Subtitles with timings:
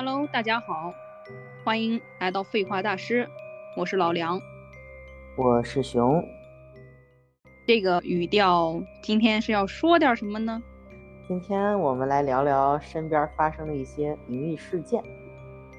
[0.00, 0.94] Hello，大家好，
[1.64, 3.28] 欢迎来到废话大师，
[3.76, 4.40] 我是老梁，
[5.36, 6.24] 我是熊。
[7.66, 10.62] 这个语调今天是要说点什么呢？
[11.26, 15.02] 今天我们来聊聊身边发生的一些灵异事件。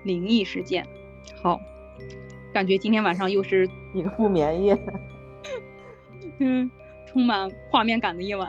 [0.04, 0.86] 灵异事件，
[1.42, 1.58] 好，
[2.54, 3.66] 感觉今天晚上又是
[3.96, 4.78] 一个不眠夜，
[6.40, 6.70] 嗯，
[7.08, 8.46] 充满画面感的夜晚。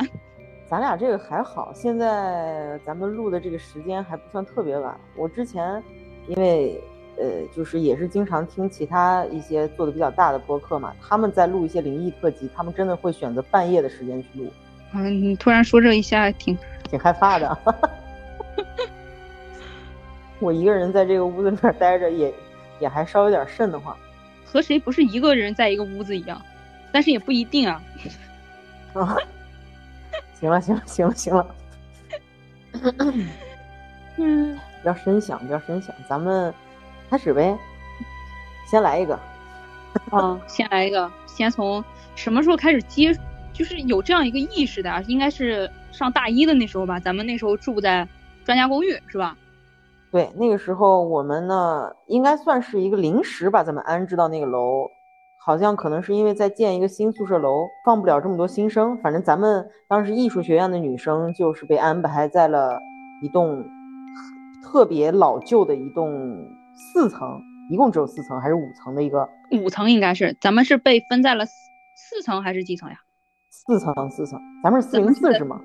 [0.70, 4.97] 咱俩这个还好，现在咱们录的这个时间还不算特别晚。
[5.16, 5.83] 我之前
[6.28, 6.80] 因为
[7.19, 14.48] 呃，就是也是经常听其他一些做的比较大的播客嘛，他们在录一些灵异特辑，他们真的会选择半夜的时间去录。
[14.95, 17.59] 嗯，你突然说这一下，挺挺害怕的。
[20.39, 22.33] 我一个人在这个屋子里面待着，也
[22.78, 23.95] 也还稍有点瘆得慌。
[24.45, 26.41] 和谁不是一个人在一个屋子一样？
[26.92, 27.83] 但是也不一定啊。
[28.92, 29.16] 啊。
[30.41, 31.55] 行了行了行了行了，
[34.16, 36.52] 嗯，不要 深想不要深想，咱们
[37.10, 37.56] 开始呗，
[38.66, 39.18] 先来一个，
[40.11, 43.14] 啊，先来一个，先从什么时候开始接，
[43.52, 48.08] 就是有这样一个意识的，应该是上大一的那时候吧，咱们那时候住在
[48.44, 49.36] 专家公寓是吧？
[50.11, 54.91] 对，那个时候我们呢，应该算是一个临时把咱们安置到那个楼。
[55.42, 58.96] 好像可能是因为在建一个新宿舍楼，放不了这么多新生。
[58.98, 62.78] 反正咱们当时艺术学院的女生就是被安排在了
[63.22, 63.64] 一栋
[64.62, 66.46] 特别老旧的一栋
[66.92, 69.27] 四层，一共只有四层还是五层的一个？
[69.52, 70.36] 五层应该是。
[70.42, 72.96] 咱们是被分在了四层还是几层呀？
[73.48, 74.38] 四层，四层。
[74.62, 75.58] 咱们是四零四是吗？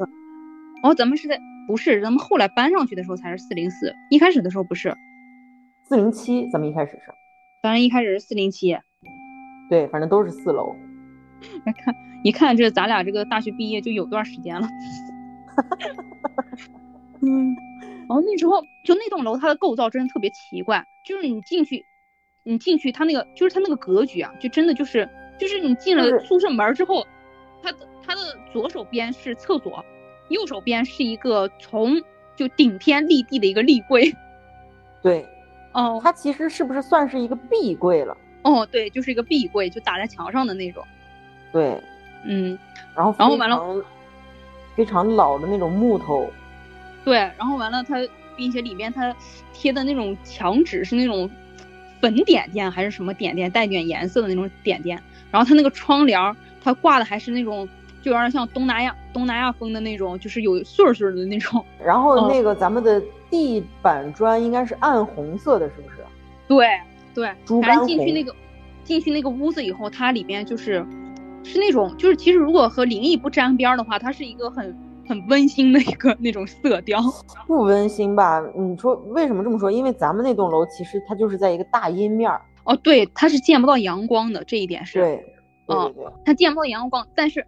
[0.83, 1.37] 哦，咱们是在
[1.67, 1.99] 不是？
[1.99, 4.95] 咱们后来搬上去的时候才是四零四，一开始的时候不是。
[5.89, 7.13] 四零七，咱们一开始是。
[7.61, 8.77] 咱一开始是四零七。
[9.69, 10.75] 对，反正都是四楼。
[11.65, 14.67] 来看，一看这咱俩这个大学毕业就有段时间了。
[17.21, 17.55] 嗯，
[18.07, 21.85] 然后那时候就那栋楼它的构造真的特别奇怪，就是你进去，
[22.43, 25.09] 你进去它那个就是它那个格局啊，就真的就是
[25.39, 27.05] 就是你进了宿舍门之后，
[27.61, 28.21] 它的它的
[28.51, 29.83] 左手边是厕所，
[30.29, 31.95] 右手边是一个从
[32.35, 34.13] 就顶天立地的一个立柜。
[35.01, 35.25] 对，
[35.73, 38.15] 哦，它其实是不是算是一个壁柜了？
[38.45, 40.83] 哦，对，就是一个壁柜，就打在墙上的那种。
[41.51, 41.81] 对，
[42.25, 42.57] 嗯，
[42.95, 43.83] 然后然后完了，
[44.75, 46.29] 非常老的那种木头。
[47.03, 47.95] 对，然后完了，它
[48.35, 49.11] 并且里面它
[49.51, 51.27] 贴的那种墙纸是那种
[51.99, 55.01] 粉点点还是什么点点，带点颜色的那种点点。
[55.31, 57.67] 然后它那个窗帘，它挂的还是那种，
[58.03, 61.65] 就有点像东南亚东南亚风的那种，就是有穗穗的那种。
[61.83, 63.01] 然后那个咱们的
[63.31, 65.95] 地板砖应该是暗红色的，是不是？
[66.47, 66.69] 对。
[67.15, 68.35] 对，反正进去那个，
[68.83, 70.85] 进去那个屋子以后，它里边就是，
[71.43, 74.77] 是那种，就是其实如果和灵异不沾边的话，它是一个很
[75.07, 77.01] 很温馨的一个那种色调。
[77.47, 78.43] 不温馨吧？
[78.55, 79.71] 你说为什么这么说？
[79.71, 82.41] 因为咱们那栋楼其实它就是在一个大阴面儿。
[82.65, 84.99] 哦，对，它是见不到阳光的，这一点是。
[84.99, 85.25] 对。
[85.67, 85.91] 嗯，
[86.25, 87.43] 它见不到阳光，但是，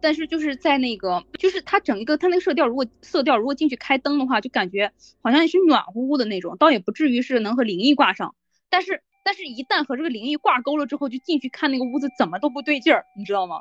[0.00, 8.34] 但是就是在那个，就是它整一个它那个色调，如果色调如果进去开灯的话，就感觉好像是暖乎乎的那种，倒也不至于是能和灵异挂上，
[8.68, 9.02] 但是。
[9.24, 13.60] 但是，一旦和这个灵异挂钩了之后，就进去看那个屋子，怎么都不对劲儿，你知道吗？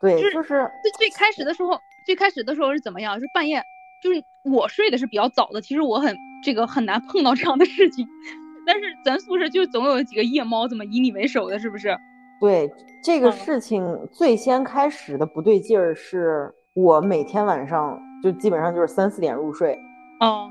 [0.00, 3.20] 对，就是最最开始的时候，最开始的时候是怎么样？
[3.20, 3.62] 是半夜，
[4.02, 8.06] 就是我睡的是比较早的，其实我很这个很难碰到这样的事情。
[8.66, 11.96] 但是咱宿舍就总有几个夜猫，怎么以你为首的，是不是？
[12.40, 12.72] 对，
[13.04, 19.78] 这个事情最先开始的不对劲儿，是我每天晚上就基本上就是三四点入睡。
[20.20, 20.50] 嗯，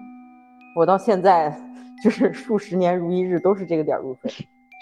[0.76, 1.52] 我到现在。
[2.04, 4.32] 就是数十年如一日，都是这个点入睡，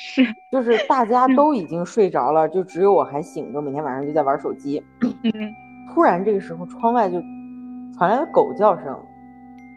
[0.02, 4.82] 是， 就是大家都已经睡着了，就只有我还醒着，每天晚上就在玩手机。
[5.02, 5.54] 嗯，
[5.94, 7.22] 突然这个时候，窗外就
[7.98, 8.98] 传来了狗叫声。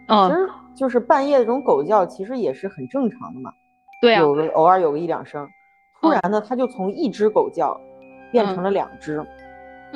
[0.07, 3.53] 嗯，其实就是半夜的这种狗叫，其实也是很正常的嘛。
[4.01, 5.49] 对啊，有个偶尔有个一两声，
[6.01, 7.79] 突然呢，它就从一只狗叫
[8.31, 9.25] 变成了两只。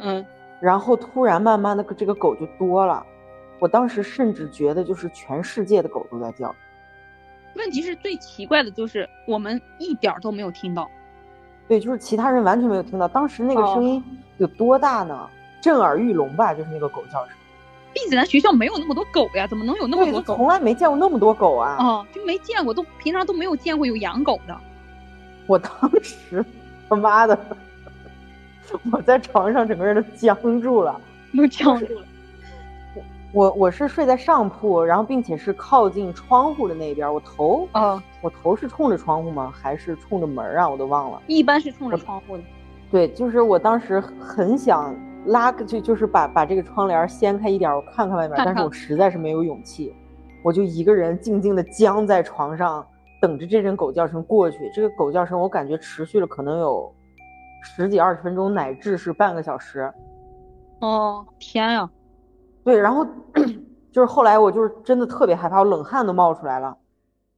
[0.03, 0.25] 嗯，
[0.61, 3.05] 然后突然慢慢的这个狗就多了，
[3.61, 6.53] 我当时甚至觉得就是全世界的狗都在叫。
[7.57, 10.89] 问题是最奇怪的就是我们一点都没有听到，
[11.69, 13.09] 对，就是其他人完全没有听到。
[13.09, 14.03] 当时那个声音
[14.39, 15.29] 有多大呢？
[15.63, 17.35] 震耳欲聋吧，就是那个狗叫声。
[17.93, 20.37] 毕竟咱学校没有那么多狗呀，怎么能有那么多狗？
[20.37, 21.77] 从来没见过那么多狗啊！
[21.79, 24.57] 啊，就没见过，都平常都没有见过有养狗的。
[25.47, 25.71] 我当
[26.03, 26.45] 时
[26.89, 27.39] 他妈的，
[28.93, 31.01] 我在床上整个人都僵住了，
[31.37, 32.07] 都僵住了。
[33.37, 39.53] 我我是睡在上铺，然后并且是靠近窗户的那边，我头啊，我头是冲着窗户吗？
[39.55, 40.67] 还是冲着门啊？
[40.67, 41.21] 我都忘了。
[41.27, 42.43] 一般是冲着窗户的。
[42.91, 44.97] 对，就是我当时很想
[45.27, 49.95] 拉，就就是把把这个窗帘掀开一点，我看看外面，但是我实在是没有勇气。
[50.43, 52.83] 我就一个人静静的僵在床上，
[53.21, 54.71] 等着这阵狗叫声过去。
[54.75, 56.91] 这个狗叫声我感觉持续了可能有
[57.63, 59.93] 十几二十分钟，乃至是半个小时。
[60.81, 61.91] 哦，天呀！
[62.67, 63.07] 对，然后
[63.93, 66.77] 就是后来我就是真的特别害怕，我冷汗都冒出来了。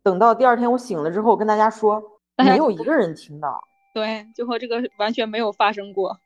[0.02, 2.02] 等到第二天我醒了之后，跟大家说，
[2.42, 3.62] 没有一个人听到。
[3.92, 6.16] 对，就和这个完全没有发生过。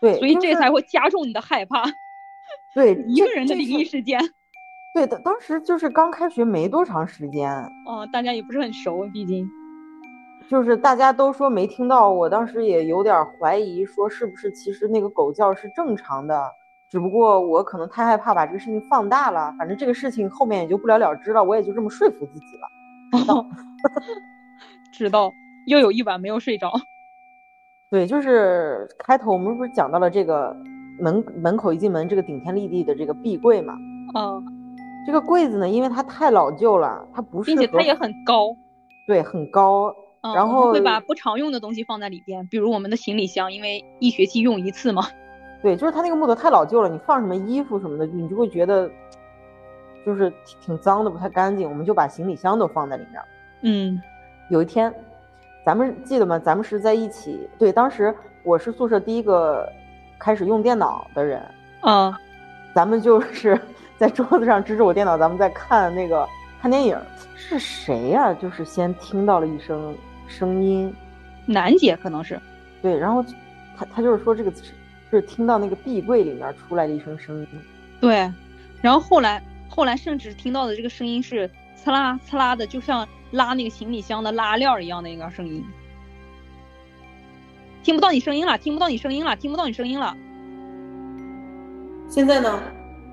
[0.00, 1.84] 对，所以这才会加重你的害怕。
[2.74, 4.18] 对， 一个人的灵异事件。
[4.94, 7.52] 对的，当时就是刚开学没多长时间。
[7.86, 9.48] 哦，大家也不是很熟，毕竟。
[10.50, 16.50] 就是大家都说没听到，我当时也有点怀疑，说是不是其实那个狗叫是正常的，
[16.92, 19.50] 只不过我可能太害怕把这个事情放大了。
[19.56, 23.18] 反正这个事情后面也就不了了之了，我也就这么说服自己了。
[23.18, 23.46] 知道，
[24.92, 25.32] 知道，
[25.68, 26.70] 又有一晚没有睡着。
[27.90, 30.54] 对，就是开头我们不是讲到了这个
[31.00, 33.74] 门门口一进门这个顶天立地的这个壁柜嘛？
[34.14, 34.44] 嗯，
[35.06, 38.54] 这个柜子呢，因为它太老旧了，它不是，并且它也很高，
[39.06, 39.90] 对，很高。
[40.34, 45.02] 然后会把不常用的东西放在里边，比如我们的行李箱，因为一学期用一次嘛。
[45.62, 48.90] 对，就是它那个木头太老旧了，你放什么衣服什么的，你就会觉得
[50.04, 51.68] 就是挺脏的，不太干净。
[51.68, 53.22] 我们就把行李箱都放在里面。
[53.62, 54.02] 嗯，
[54.50, 54.92] 有一天。
[55.64, 56.40] 咱们记得吗？
[56.40, 57.48] 咱们是在一起。
[57.56, 58.12] 对，当时
[58.42, 59.64] 我是宿舍第一个
[60.18, 61.40] 开始用电脑的人。
[61.82, 62.12] 嗯，
[62.74, 63.56] 咱们就是
[63.96, 66.28] 在桌子上支着我电脑，咱们在看那个
[66.60, 66.98] 看电影。
[67.36, 68.34] 是谁呀？
[68.34, 69.94] 就是先听到了一声
[70.26, 70.92] 声音，
[71.46, 72.40] 楠姐可能是。
[72.82, 73.24] 对，然后
[73.76, 74.52] 他他就是说这个
[75.18, 77.48] 是听到那个壁柜里面出来的一声声音。
[78.00, 78.30] 对，
[78.80, 83.06] 然后后来后来甚至听到的这个声音是刺啦刺啦的，就像。
[83.32, 85.64] 拉那个行李箱的拉链一样的一个声音，
[87.82, 90.14] 听不到你声音了，听不到你声音了，听不到你声音了。
[92.10, 92.62] 现在呢？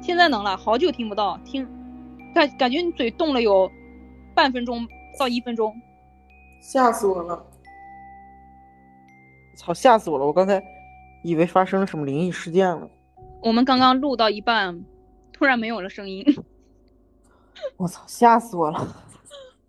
[0.02, 1.66] 现在能了，好久听不到，听
[2.36, 3.72] 感感觉你嘴动了有
[4.36, 4.86] 半分钟
[5.18, 5.74] 到一分钟，
[6.60, 7.42] 吓死我了！
[9.56, 10.25] 操，吓死我了！
[10.25, 10.62] 我刚才
[11.24, 12.89] 以为发生了什么灵异事件了。
[13.42, 14.83] 我们刚刚录到一半，
[15.31, 16.25] 突然没有了声音。
[17.77, 18.88] 我操，吓死我了！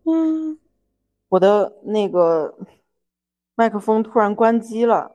[0.04, 0.58] 嗯，
[1.28, 2.56] 我的那个
[3.54, 5.12] 麦克风突然关机了，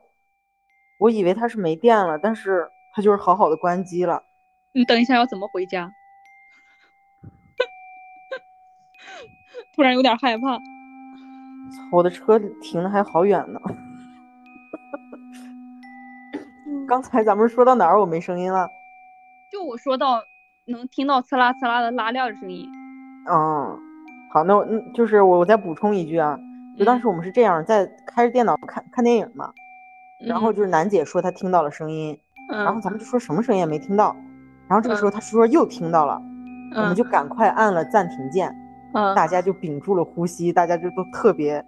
[1.00, 4.22] 我以为它是没电了，但是它就是好好的关机了。
[4.74, 5.90] 你等一下要怎么回家？
[9.74, 10.58] 突然有点害怕。
[11.92, 13.60] 我的车停的还好远呢。
[16.86, 18.00] 刚才咱们说到哪儿？
[18.00, 18.68] 我没声音了。
[19.50, 20.22] 就我说到
[20.66, 22.68] 能听到呲啦呲啦的拉链的声音。
[23.30, 23.78] 嗯。
[24.32, 26.38] 好，那我嗯，就是我我再补充一句啊，
[26.76, 29.50] 就当时我们是这样，在开着电脑看看电影嘛，
[30.26, 32.18] 然后就是楠姐说她听到了声音，
[32.50, 34.14] 然后咱们就说什么声音也没听到，
[34.68, 36.20] 然后这个时候她说又听到了，
[36.74, 38.54] 我们就赶快按了暂停键，
[39.14, 41.64] 大家就屏住了呼吸，大家就都特别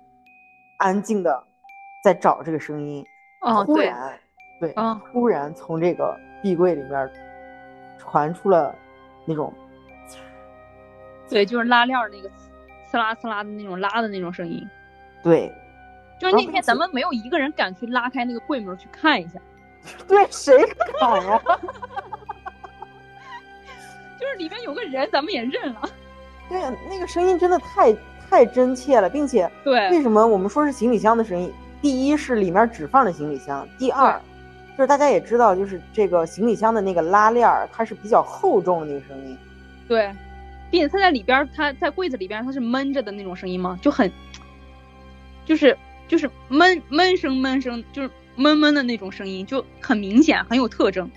[0.79, 1.43] 安静的
[2.05, 3.03] 在找这个声音，
[3.65, 4.19] 突然，
[4.61, 4.75] 对，
[5.13, 7.11] 突然从这个壁柜里面
[7.99, 8.75] 传出了
[9.25, 9.53] 那种，
[11.29, 12.29] 对，就是拉链那个。
[12.91, 14.67] 刺啦刺啦的那种拉的那种声音，
[15.23, 15.53] 对，
[16.19, 19.39] 就是那天咱们没有一个人敢去拉开那个柜门去看一下，
[20.09, 20.57] 对，谁
[20.99, 21.39] 敢呀？
[24.19, 25.83] 就是里面有个人，咱们也认了。
[26.49, 27.95] 对，那个声音真的太
[28.31, 31.53] 太真切了，并且，对，为什么我们说是行李箱的声音？
[31.83, 34.19] 第一是里面只放了行李箱，第二
[34.79, 39.37] 就是大家也知道，就是这个行李箱的那个拉链儿，它是比较厚重的那个声音，
[39.89, 40.09] 对。
[40.71, 43.79] 并且它在里边，它在柜子里边，它是闷着的那种声音吗？
[43.81, 44.13] 就很，
[45.47, 51.11] 就是就是闷闷声闷声，就是闷闷的那种声音，就很明显，很有特征。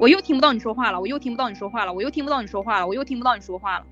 [0.00, 3.84] 我又听不到你说话了，我又听不到你说话了，我又听不到你说话了，我又听不到你说话了。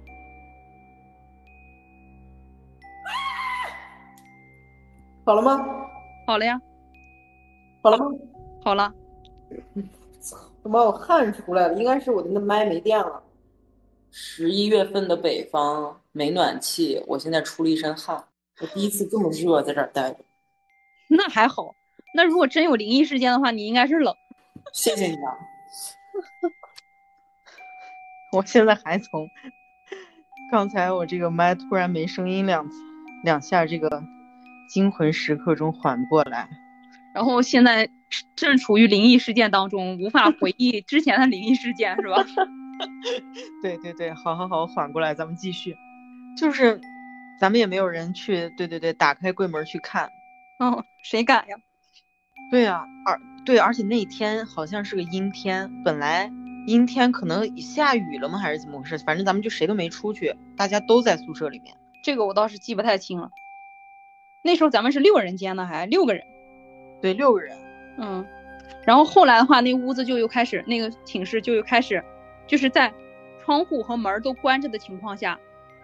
[5.26, 5.66] 好了吗？
[6.24, 6.58] 好了呀。
[7.82, 8.04] 好了吗？
[8.64, 8.94] 好了。
[10.62, 11.74] 怎么我汗出来了？
[11.74, 13.20] 应该是我的那麦没电了。
[14.12, 18.24] 十一月份的北方没暖气，我现在出了一身汗。
[18.60, 20.18] 我第一次这么热在这儿待着。
[21.10, 21.74] 那还好。
[22.14, 24.14] 那如果真有灵异事件的话，你应该是冷。
[24.72, 25.36] 谢谢你啊。
[28.32, 29.28] 我现在还从
[30.52, 32.64] 刚才我这个麦突然没声音两
[33.24, 34.02] 两下这个
[34.68, 36.48] 惊魂时刻中缓过来。
[37.14, 37.88] 然后现在
[38.34, 42.24] 正处于灵异事件当中，无法回忆之前的灵异事件，是吧？
[43.62, 45.74] 对对对，好好好，缓过来，咱们继续。
[46.36, 46.78] 就是，
[47.40, 50.10] 咱们也没有人去，对对对，打开柜门去看。
[50.58, 51.56] 哦，谁敢呀？
[52.50, 56.30] 对呀，而对，而且那天好像是个阴天，本来
[56.66, 58.38] 阴天，可能下雨了吗？
[58.38, 58.98] 还是怎么回事？
[58.98, 61.74] 反正咱们就谁都没出去，大家都在宿舍里面。
[62.04, 63.30] 这个我倒是记不太清了。
[64.46, 66.22] 那时候咱们是六人间呢，还六个人。
[67.02, 67.54] 对，六个人。
[67.98, 68.24] 嗯。
[68.86, 72.02] 然后后来的话，那屋子就又开始，那个寝室就又开始，
[72.46, 72.90] 就是在
[73.44, 75.38] 窗户和门都关着的情况下，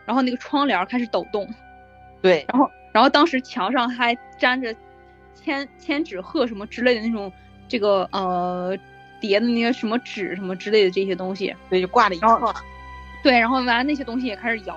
[0.07, 1.47] 然后那个窗帘开始抖动。
[2.23, 2.47] 对。
[2.49, 4.75] 然后，然后当时墙上还粘着
[5.35, 7.31] 千千纸鹤什么之类的那种，
[7.69, 8.79] 这个呃。
[9.23, 12.41] 叠的那些什么纸什么之类的这些东西，对，就挂了一串。
[13.23, 14.77] 对，然后完了那些东西也开始摇，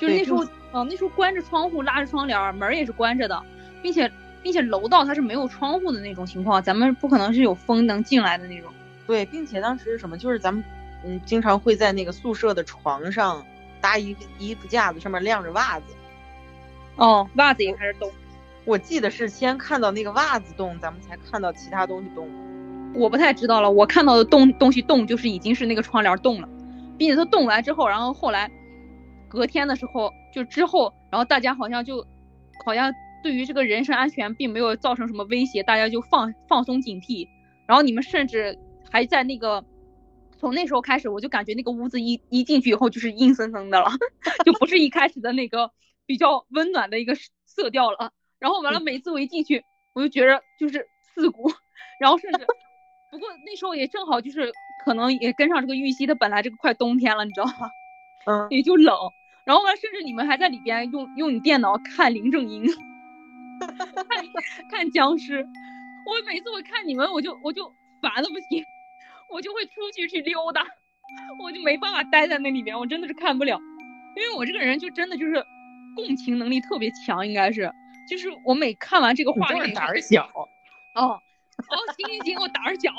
[0.00, 3.42] 就是那时候，嗯，那时候关着窗户，拉着窗帘，门也是关着的，
[3.82, 4.10] 并且
[4.42, 8.70] 并且楼道它是没有窗户的那种情况，咱们不可能是有风能进来的那种。
[9.06, 10.62] 对，并且当时什么，就是咱们
[11.04, 13.44] 嗯经常会在那个宿舍的床上
[13.80, 15.86] 搭一个衣服架子，上面晾着袜子。
[16.96, 18.10] 哦，袜子也开始动。
[18.64, 22.28] 我记得是先看到那个袜子动，咱们才看到其他东西动。
[22.94, 26.48] 我不太知道了，我看到的动东西动就是已经是那个窗帘动了，
[26.98, 28.50] 并且它动完之后，然后后来
[29.26, 32.06] 隔天的时候就之后，然后大家好像就
[32.64, 32.92] 好像
[33.22, 37.26] 对于这个人身安全并没有造成什么威胁，大家就放放松警惕，
[37.66, 38.58] 然后你们甚至
[38.90, 39.64] 还在那个
[40.38, 43.90] 从那时候开始，我就感觉那个屋子一一进去以后就是阴森森的了，
[44.44, 45.70] 就不是一开始的那个
[46.06, 51.50] 比较温暖的一个色调了，然后完了每次我一进去，我就觉着就是刺骨，
[52.00, 52.46] 然后甚至。
[53.10, 54.52] 不过那时候也正好就是
[54.84, 57.70] 可能也跟上这个玉溪，它本来这个快冬天了，你知道吗？
[58.26, 58.94] 嗯，也就冷。
[59.48, 62.66] 然后呢，甚至你们还在里边用用你电脑看林正英，
[63.64, 65.42] 看看僵尸。
[66.04, 67.64] 我每次我看你们，我就我就
[68.02, 68.62] 烦的不行，
[69.32, 70.66] 我就会出去去溜达，
[71.42, 73.58] 我就没办法待在那里边，我真的是看不了。
[74.16, 75.42] 因为我这个人就真的就是
[75.96, 77.72] 共情能力特别强，应该是，
[78.10, 80.28] 就是我每看完这个画面，胆小。
[80.94, 81.18] 哦。
[81.58, 82.90] 哦，行行行，我胆儿小。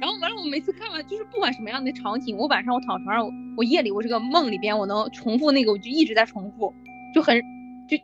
[0.00, 6.72] 然后完了，我每次看完就是不管什么样的场景，我晚上我躺床上，我夜里我这个梦里边我能重复那个，我就一直在重复，
[7.14, 7.40] 就很
[7.88, 7.96] 就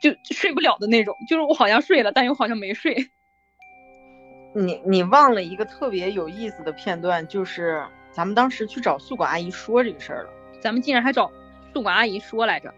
[0.00, 2.94] 就就睡不了的那种，就是我好像睡了，但又好像没睡。
[4.54, 10.30] 你你忘了一个特别有意思的片段，就是咱们当时去找宿管阿姨说这个事儿了。
[10.60, 11.30] 咱们竟然还找
[11.72, 12.72] 宿管阿姨说来着？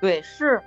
[0.00, 0.60] 对，是。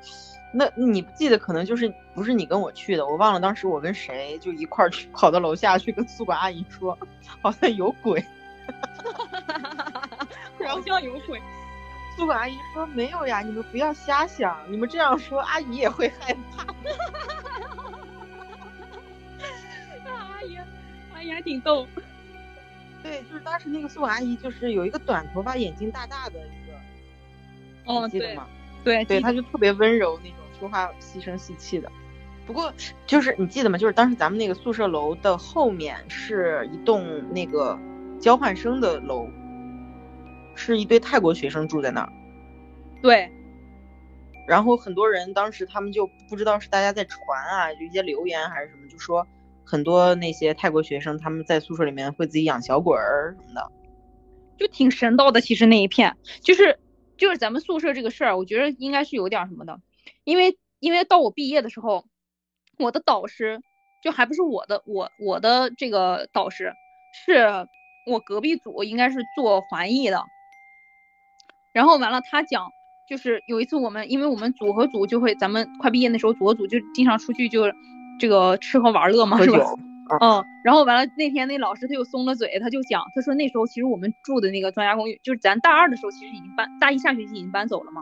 [0.54, 6.98] 那你不记得可能就是不是你跟我去的，我忘了当时我跟谁就一块儿去跑到楼下去跟宿管阿姨说，
[7.42, 8.24] 好像有鬼，
[10.68, 11.42] 好像有鬼。
[12.16, 16.64] 宿管阿姨说没有呀，你们不要瞎想，你们这样说阿姨也会害怕。
[20.14, 20.56] 阿姨，
[21.16, 21.88] 阿姨还挺逗。
[23.02, 26.74] 对，就是当时那个宿管阿姨就是有一个短头发、眼睛大大的一个，
[27.92, 28.48] 哦，记得吗？
[28.84, 30.38] 对对，她就特别温柔那种。
[30.64, 31.92] 说话细声细气的，
[32.48, 32.74] 不过
[33.06, 33.78] 就是你记得吗？
[33.78, 37.78] 就是当时咱们那个宿舍楼的后面是一栋那个
[38.18, 39.28] 交换生的楼，
[40.56, 42.10] 是一堆泰国学生住在那儿。
[43.02, 43.30] 对，
[44.48, 49.28] 然后很多人当时他们就不知道是大家在传啊，就一些留言还是什么，就说
[49.66, 53.70] 很多那些泰国学生他们在宿舍里面会自己养小鬼儿什么的，
[54.58, 55.42] 就挺神道的。
[55.42, 56.80] 其实那一片就是
[57.18, 59.78] 就是咱们宿舍这个事儿，我觉得应该是有点什么的。
[60.24, 62.06] 因为因为到我毕业的时候，
[62.80, 63.62] 我的导师
[64.04, 66.74] 就还不是我的，我我的这个导师
[67.26, 67.68] 是
[68.06, 70.24] 我隔壁组，应该是做环艺的。
[71.74, 72.70] 然后完了，他讲
[73.10, 77.64] 就是有一次我们，因为我们组和组就会，咱们快毕业那时候，组和组就经常出去就
[78.20, 79.58] 这个吃喝玩乐嘛，是吧？
[80.22, 80.46] 嗯。
[80.64, 88.02] 然后完了那天那老师他又松了嘴，他就讲，他说那时候其实我们住的那个专家公寓，就是咱大二的时候其实已经搬，大一下学期已经搬走了嘛。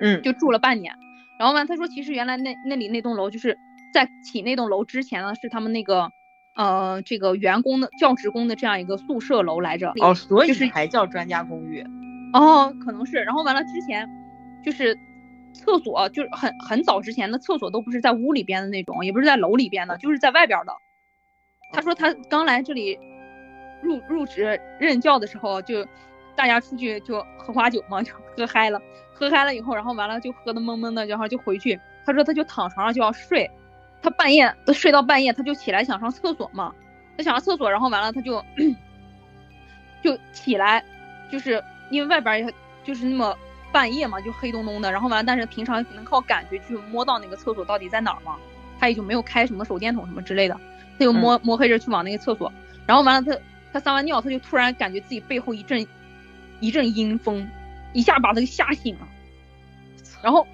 [0.00, 0.22] 嗯。
[0.22, 0.94] 就住了半年。
[1.42, 3.58] 然后完，他说其实原来那那里那栋楼就是
[3.92, 6.08] 在起那栋楼之前呢，是他们那个
[6.54, 9.92] 呃这个员工的教职工的这样一个宿舍楼来着。
[10.00, 11.84] 哦，所以才叫专家公寓。
[12.32, 13.24] 哦，可能是。
[13.24, 14.08] 然后完了之前
[14.64, 14.96] 就是
[15.52, 20.72] 厕所，就是很很早之前的厕所都不是在屋里边的那种，也不是在楼里边的，就是在外边的。
[21.72, 22.96] 他说他刚来这里
[23.82, 25.84] 入入职任教的时候，就
[26.36, 28.80] 大家出去就喝花酒嘛， 就喝嗨了。
[29.14, 31.78] 喝嗨了以后，然后完了就喝的懵懵的，然后就回去。
[32.04, 33.48] 他说他就躺床上就要睡，
[34.02, 36.74] 他半夜都睡到半夜，他就起来想上厕所嘛。
[37.16, 38.42] 他想上厕所，然后完了他就
[40.02, 40.82] 就起来，
[41.30, 43.36] 就是因为外边也就是那么
[43.70, 44.90] 半夜嘛，就黑洞洞的。
[44.90, 48.36] 然后完了，但是平常能靠感觉去摸到那个厕所到底在哪儿嘛，
[48.80, 50.58] 他也就没有开什么手电筒什么之类的，
[50.98, 52.52] 他就摸摸黑着去往那个厕所。
[52.86, 53.40] 然后完了他
[53.72, 55.86] 他撒完尿，他就突然感觉自己背后一阵
[56.62, 57.46] 一阵阴风。
[57.94, 59.06] 一下把他给吓醒了，
[60.22, 60.46] 然后，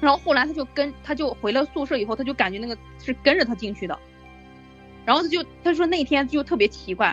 [0.00, 3.98] 然后后来他就跟他就回了宿舍以后，他就感觉那个是跟着他进去的，
[5.04, 7.12] 然后他就他说那天就特别奇怪，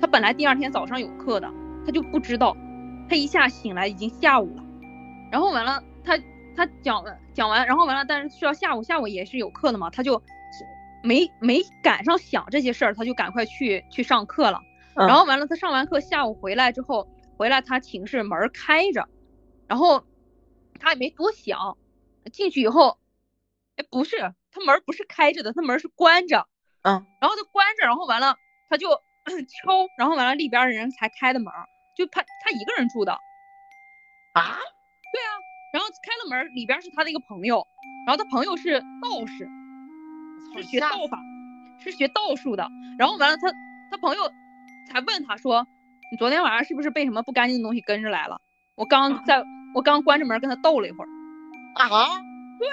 [0.00, 1.48] 他本来第二天早上有课的，
[1.86, 2.56] 他就不知道，
[3.08, 4.64] 他一下醒来已经下午了，
[5.30, 6.18] 然后完了他
[6.56, 10.20] 他讲了讲完，然后完了，但是需要下午下午也是有课的嘛，他就
[11.04, 14.60] 没没赶上想这些事儿，他就赶快去去上课了。
[14.96, 19.08] 然后完了，他上完课下午回来之后，回来他寝室门开着，
[19.66, 20.04] 然后
[20.78, 21.76] 他也没多想，
[22.32, 22.98] 进去以后，
[23.76, 24.16] 哎不是，
[24.50, 26.46] 他门不是开着的，他门是关着，
[26.82, 28.36] 嗯，然后他关着，然后完了
[28.68, 28.88] 他就
[29.26, 31.52] 敲，然后完了里边的人才开的门，
[31.96, 34.58] 就他他一个人住的，啊，
[35.12, 35.30] 对啊，
[35.72, 37.66] 然后开了门，里边是他的一个朋友，
[38.06, 39.48] 然后他朋友是道士，
[40.54, 41.18] 是学道法，
[41.78, 43.52] 是学道术的，然后完了他
[43.90, 44.32] 他朋友。
[44.84, 45.64] 才问他说
[46.12, 48.38] ：“你昨天晚上是不是被什么不干净的东西跟着来了？”
[48.76, 49.42] 我刚在
[49.74, 51.08] 我刚关着门跟他斗了一会儿。
[51.74, 51.88] 啊？
[52.58, 52.68] 对，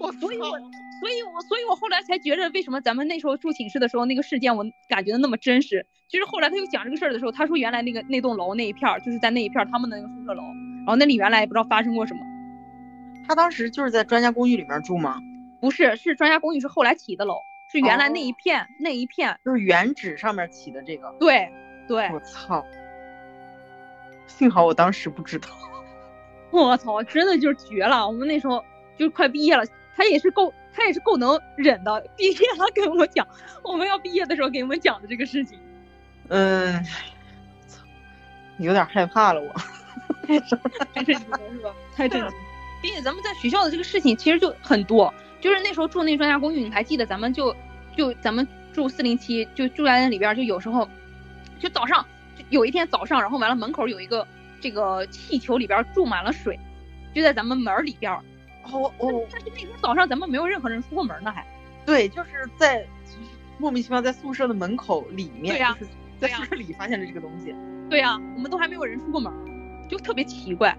[0.00, 5.84] 我所以，我所以，我所以我后来才觉着，为什么咱们那时候住寝室的时候那个事件我感觉的那么真实？
[6.08, 10.42] 就是后来他又讲这个事儿的时候，他说原来那个那栋楼那一片儿就是在那一片儿他们的那个宿舍楼，
[10.78, 12.20] 然后那里原来也不知道发生过什么。
[13.28, 15.20] 他当时就是在专家公寓里面住吗？
[15.60, 17.36] 不是，是专家公寓是后来起的楼。
[17.72, 21.12] 是原来那一片那一片，就是原址上面起的这个。
[21.18, 21.50] 对
[21.88, 22.66] 对，我操！
[24.26, 25.48] 幸好我当时不知道。
[26.50, 28.06] 我操，真的就是绝了！
[28.06, 28.62] 我们那时候
[28.98, 29.64] 就是快毕业了，
[29.96, 32.00] 他也是够他也是够能忍的。
[32.16, 33.26] 毕业了跟我讲，
[33.62, 35.58] 我们要毕业的时候给我们讲的这个事情。
[36.28, 36.82] 嗯，
[37.66, 37.82] 操，
[38.58, 39.52] 有点害怕了，我。
[40.92, 41.72] 太震惊了是吧？
[41.94, 42.30] 太震惊！
[42.82, 45.12] 并且咱们在学校的这个事情其实就很多。
[45.40, 47.54] 就是那时候住那专家公寓，你还记得咱们就
[47.96, 50.88] 就咱们住四零七，就住在那里边，就有时候
[51.58, 52.04] 就早上
[52.36, 54.26] 就有一天早上，然后完了门口有一个
[54.60, 56.58] 这个气球里边注满了水，
[57.14, 58.12] 就在咱们门里边。
[58.72, 61.46] 哦哦，但是那天早上咱们没有任何人出过门呢，还
[61.84, 62.84] 对，就是在
[63.58, 65.76] 莫名其妙在宿舍的门口里面，对呀，
[66.18, 67.54] 在宿舍里发现了这个东西。
[67.88, 69.32] 对呀，我们都还没有人出过门，
[69.88, 70.76] 就特别奇怪。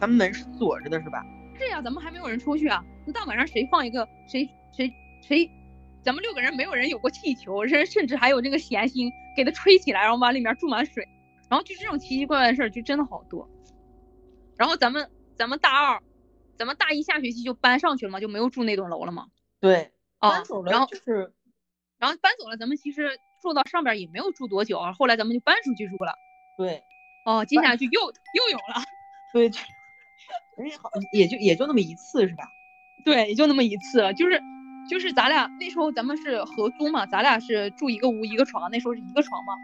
[0.00, 1.22] 咱们门是锁着的，是吧？
[1.58, 2.82] 是呀，咱们还没有人出去啊。
[3.04, 5.50] 那大晚上谁放一个谁谁谁？
[6.02, 11.06] 咱们六个人没有人有过气球，甚甚至还有那个闲心给它吹起来，然后往里面注满水。
[11.48, 13.48] 然后就这种奇奇怪怪的事儿就真的好多。
[14.56, 16.00] 然后咱们咱们大二，
[16.56, 19.26] 咱们大一下学期就搬上去了嘛，就没有住那栋楼了嘛。
[19.60, 20.70] 对，搬走了。
[20.70, 21.32] 然后就是，
[21.98, 26.14] 然后搬走了，咱们其实住到上边也没有住多久啊，后来咱们就搬出去住了。
[26.56, 26.82] 对。
[27.26, 28.82] 哦，接下来就又又有了。
[29.34, 29.50] 对。
[30.64, 32.44] 也 好，也就也就那么一次是吧？
[33.04, 34.40] 对，也就那么一次，就是
[34.90, 39.54] 就是咱俩那时候咱们是合租嘛，咱俩是住一个屋一个床，那时候是一个床嘛。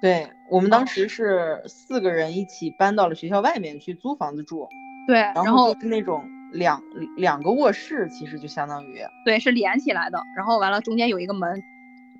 [0.00, 4.66] 对，我们当时是四个人一起搬到了学校外面去租房子住。
[5.06, 6.82] 对，然后是那种两
[7.18, 11.62] 两个卧室，其实就相当于对，是连起来的，然后完了中间有一个门。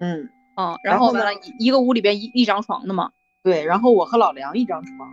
[0.01, 3.11] 嗯嗯，然后完了一个屋里边一一张床的嘛。
[3.43, 5.11] 对，然后我和老梁一张床。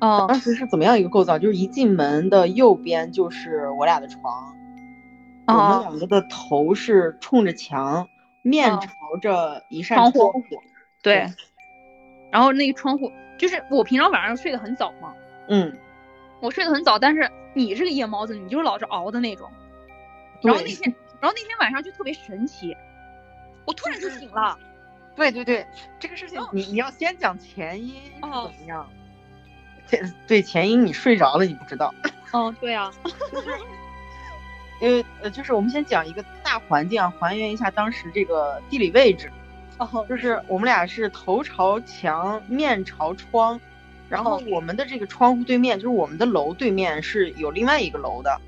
[0.00, 1.38] 哦，当时是怎么样一个构造？
[1.38, 4.56] 就是一进门的右边就是我俩的床，
[5.48, 8.08] 我们两个的头是冲着墙，
[8.42, 10.42] 面朝着一扇窗户。
[11.02, 11.26] 对，
[12.30, 15.14] 然后那个窗户就是我平常晚上睡得很早嘛。
[15.48, 15.76] 嗯，
[16.40, 19.50] 我睡得很早，但是你是个夜猫子，你就是老是熬的那种。
[20.42, 22.76] 然后那天，然后那天晚上就特别神奇，
[23.64, 24.58] 我突然就醒了。
[25.16, 25.66] 对对对，
[25.98, 28.88] 这个事情你你要先讲前因怎么样？
[29.86, 31.94] 前对前因你睡着了，你不知道。
[32.32, 32.92] 嗯，对啊，
[34.80, 39.30] 因为呃，就是我们先讲一个大环境啊，还原一下当时这个地理位置。
[39.78, 43.60] 哦，就是我们俩是头朝墙，面朝窗，
[44.08, 48.40] 然后我们的这个窗户对面，就是我们的楼对面是有另外一个楼的。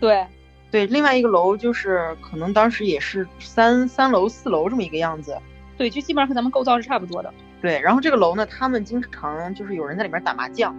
[0.00, 0.26] 对，
[0.70, 5.36] 对，另外一个楼就是可能当时也是三三楼四楼这么一个样子。
[5.76, 7.32] 对，就基本上和咱们构造是差不多的。
[7.60, 10.74] 对，然后这个楼呢，他们经常就是有人在里面打麻将，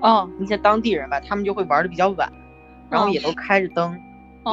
[0.00, 2.32] 啊，那些当地人吧，他们就会玩的比较晚，
[2.88, 4.00] 然后也都开着灯，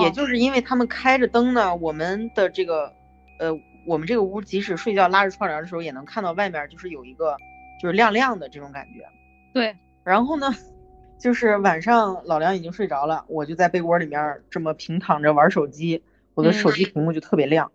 [0.02, 2.93] 也就是因为他们开着灯呢，我们的这个，
[3.39, 3.52] 呃，
[3.86, 7.36] 我们这个屋即使睡觉拉着窗帘的时候，也能看到外面就是有一个
[7.82, 9.08] 就是亮亮的这种感觉。
[9.54, 10.54] 对，然后呢，
[11.19, 17.71] 就是晚上老梁已经睡着了，我就在被窝里面这么平躺着玩手机，我的手机屏幕就特别亮，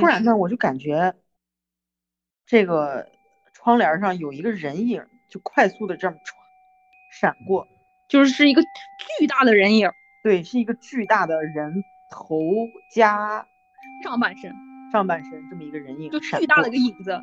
[0.00, 1.14] 突然呢，我就感觉
[2.46, 3.08] 这个。
[3.64, 6.32] 窗帘上有一个人影，就快速的这么唰
[7.20, 7.68] 闪过，
[8.08, 9.88] 就是是一个巨大的人影，
[10.22, 12.38] 对，是一个巨大的人头
[12.94, 13.46] 加
[14.04, 14.54] 上半身，
[14.92, 17.20] 上半身这么一个人影，就巨大的一个影子。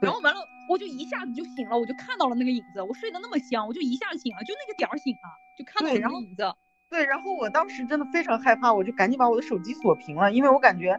[0.00, 2.82] 然后完了，我就一下子就醒了，我就看到了那个影子。
[2.82, 6.52] 我睡得那么香，我就一下子醒了，就那个点儿醒了，就看到了那个影子。
[6.88, 10.98] 对，然后我当时真的非常害怕，我就赶紧把我的手机锁屏了，因为我感觉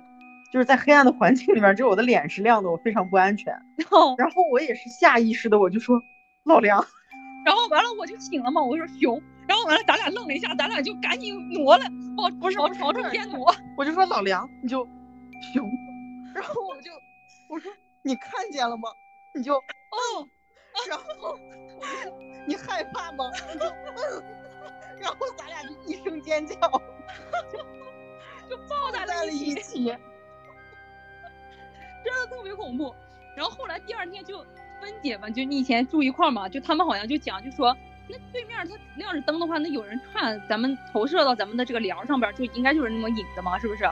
[0.54, 3.54] 就是在黑暗的环境里面，只有我的脸是亮的，我非常不安全。
[3.78, 6.02] 然后然后我也是下意识的，我就说
[6.46, 6.86] 老梁，
[7.44, 11.84] 然后完了我就醒了嘛，我就说熊，然后完了咱俩愣了一下，咱俩就赶紧挪了，
[12.16, 13.54] 往不是往朝中间挪。
[13.76, 14.88] 我就说老梁，你就
[15.54, 15.70] 熊，
[16.34, 16.90] 然后我就
[17.50, 17.70] 我说
[18.02, 18.84] 你看见了吗？
[19.36, 20.26] 你就哦，
[20.88, 21.04] 然后
[21.82, 23.26] 我就你害怕吗？
[23.54, 24.24] 你就嗯，
[25.02, 26.56] 然后咱俩就一声尖叫，
[28.50, 29.84] 就抱在了一起，
[32.06, 32.96] 真的特别恐怖。
[33.36, 34.40] 然后后来第二天就
[34.80, 37.76] 分解嘛，就你以前住一块嘛，就他们好像就讲，就说
[38.12, 43.84] 那对面它亮着灯的话，那有人看咱们投射到咱们的这个梁上边儿，就应该就是那么影子嘛，是不是？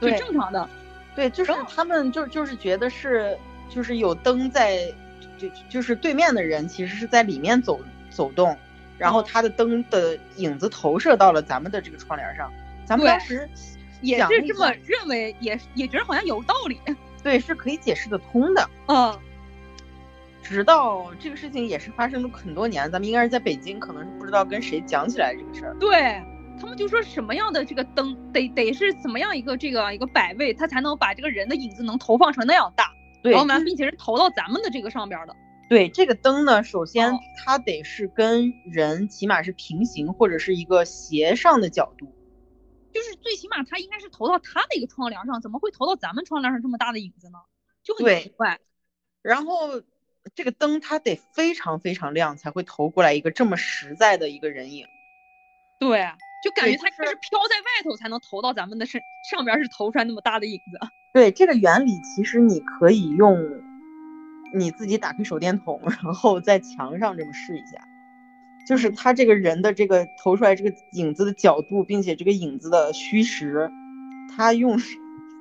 [0.00, 0.68] 就对正常的。
[1.14, 3.36] 对，就是他们就就是觉得是
[3.68, 4.92] 就是有灯在，
[5.38, 8.56] 就就是对面的人其实是在里面走走动，
[8.98, 12.52] 然后嗯他的灯的影子投射到了咱们的这个窗帘上。
[12.84, 13.48] 咱们当时
[14.00, 16.80] 也是这么认为，也也觉得好像有道理。
[17.22, 18.68] 对是可以解释得通的。
[18.88, 19.18] 嗯，
[20.44, 25.74] 直到这个事情也是发生了很多年，咱们应该是在北京，可能是不知道跟谁讲起来这个事儿。
[25.80, 26.22] 对
[26.60, 35.34] 他们就说什么样的这个灯得得是怎么样一个这个一个摆位，它才能把这个人的影子能投放成那样大，对然后完并且是投到咱们的这个上边儿的。
[35.70, 42.14] 对，这个灯呢，首先哦它得是跟人起码是平行或者是一个斜上的角度。
[42.92, 47.38] 就是最起码它应该是投到他的一个窗帘上，怎么会投到咱们窗帘上这么大的影子呢？
[47.82, 48.60] 就很奇怪。
[49.22, 49.80] 然后
[50.34, 54.86] 这个灯它得非常非常亮，才会投过来一个这么实在的一个人影。
[55.78, 56.06] 对，
[56.42, 60.78] 就感觉它就是是飘在外头才能投到咱们的身上边，是投出来那么大的影子。
[61.12, 63.38] 对这个原理，其实你可以用
[64.54, 67.86] 你自己打开手电筒，然后在墙上这么试一下，
[68.66, 73.70] 就是他这个人的这个投出来这个影子的角度，并且这个影子的虚实，
[74.34, 74.78] 他用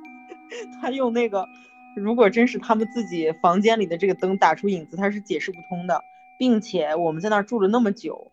[0.82, 1.48] 他用那个，
[1.96, 6.02] 如果真是他们自己房间里的这个灯打出影子，它是解释不通的，
[6.38, 8.30] 并且我们在那儿住了那么久，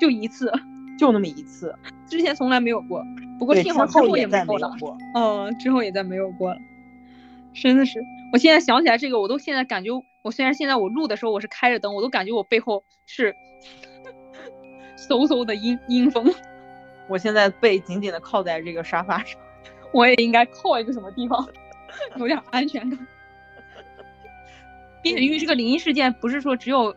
[0.00, 0.52] 就一次，
[0.98, 1.74] 就那么一次，
[2.06, 3.04] 之前从来没有过。
[3.38, 4.26] 不过幸好之后后也。
[4.26, 4.44] 没有
[4.78, 4.96] 过。
[5.14, 6.60] 嗯，之后也再没有过了。
[7.52, 8.00] 真的是，
[8.32, 9.90] 我现在想起来这个，我都现在感觉，
[10.22, 13.34] 我虽然现在我录的时候我是开着灯，我都感觉我背后是
[15.08, 16.34] 嗖嗖的阴阴风。
[17.08, 19.38] 我现在背紧紧的靠在这个沙发上。
[19.92, 21.48] 我也应该靠一个什么地方，
[22.16, 22.98] 有点安全感。
[25.02, 26.94] 并且因为这个灵异事件，不是说只有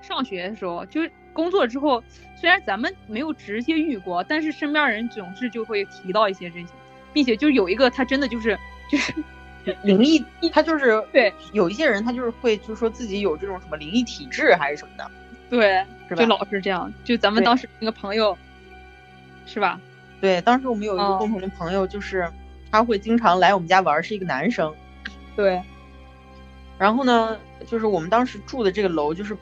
[0.00, 2.02] 上学的时候，就是工作之后，
[2.36, 6.66] 虽然咱们没有直接遇过，但是身边人总是就会提到一些这些，
[7.12, 8.56] 并且就有一个他真的就是
[8.90, 9.12] 就是
[9.82, 15.10] 灵异，他就是对有一些人他就是会就是说自己有这种什么灵异体质还是什么的，
[15.50, 16.92] 对，是吧就老是这样。
[17.04, 18.36] 就咱们当时那个朋友，
[19.44, 19.80] 是吧？
[20.20, 22.30] 对，当时我们有一个哦共同的朋友，就是
[22.70, 24.72] 他会经常来我们家玩，是一个男生。
[25.36, 25.60] 对，
[26.78, 29.36] 然后呢，就是我们当时住的这个楼，就是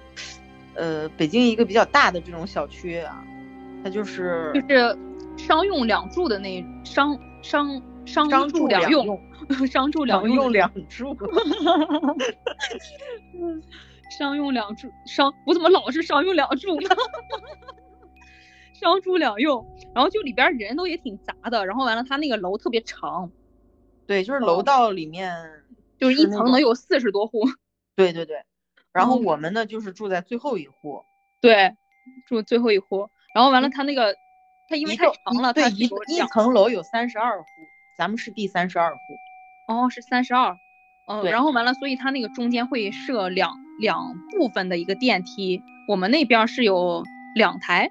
[0.75, 3.25] 呃北京一个比较大的这种小区啊，
[3.83, 4.97] 它就是就是
[5.37, 9.21] 商用两住的那商商商商一住住两用，
[9.71, 11.17] 商住两两 用两住。
[14.11, 16.89] 商用两住商，我怎么老是商用两住呢？
[18.81, 23.31] 商住两用，然后就里边人都也挺杂的，然后完了，他那个楼特别长，
[24.07, 25.33] 对，就是楼哦道里面
[25.99, 27.41] 就是一层能有四十多户。
[27.97, 28.43] 对对对。
[28.93, 31.05] 然后嗯我们呢，就是住在最后一户，
[31.41, 31.75] 对，
[32.27, 34.15] 住最后一户，然后完了，他那个
[34.69, 37.47] 他因为太长了，对他一一层楼有三十二户，
[37.99, 38.99] 咱们是第三十二户。
[39.69, 40.57] 哦是三十二，
[41.07, 47.91] 嗯，然后完了，所以他那个中间会设两两部分的一个电梯，我们那边是有两台，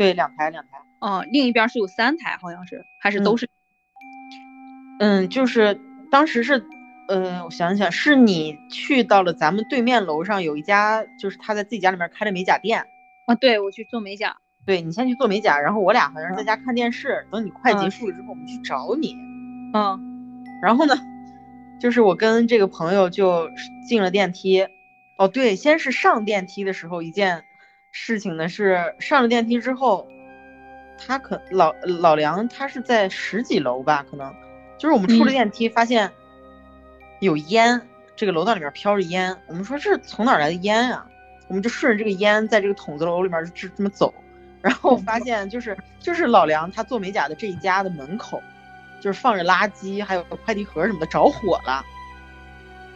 [0.00, 0.78] 对，两台两台。
[1.00, 3.50] 哦，另一边是有三台，好像是还是都嗯是。
[4.98, 5.78] 嗯，就是
[6.10, 6.64] 当时是，
[7.06, 12.86] 呃，我想想，是你去到了咱们对面楼上有一家，就是他在自己家里面开的美甲店。
[13.26, 19.14] 啊，对我去做美甲，对你先去做美甲，然后我俩好像是在嗯家看电视，等你快结嗯束了之后，我们去找你。
[19.74, 20.00] 嗯
[20.62, 20.94] 然后呢，
[21.78, 23.50] 就是我跟这个朋友就
[23.86, 24.66] 进了电梯。
[25.18, 27.44] 哦，对，先是上电梯的时候，一件
[27.90, 30.08] 事情呢是上了电梯之后，
[30.98, 34.34] 他可老老梁他是在十几楼吧，可能
[34.78, 36.10] 就是我们出了嗯电梯发现
[37.20, 37.80] 有烟，
[38.16, 41.06] 这个楼道里面飘着烟，我们说这是从哪来的烟啊？
[41.48, 44.14] 我们就顺着这个烟在这个筒子楼里面就这么走，
[44.62, 48.40] 然后发现就是就是老梁他做美甲的这一家的门口，
[49.00, 51.84] 就是放着垃圾还有快递盒什么的着火了。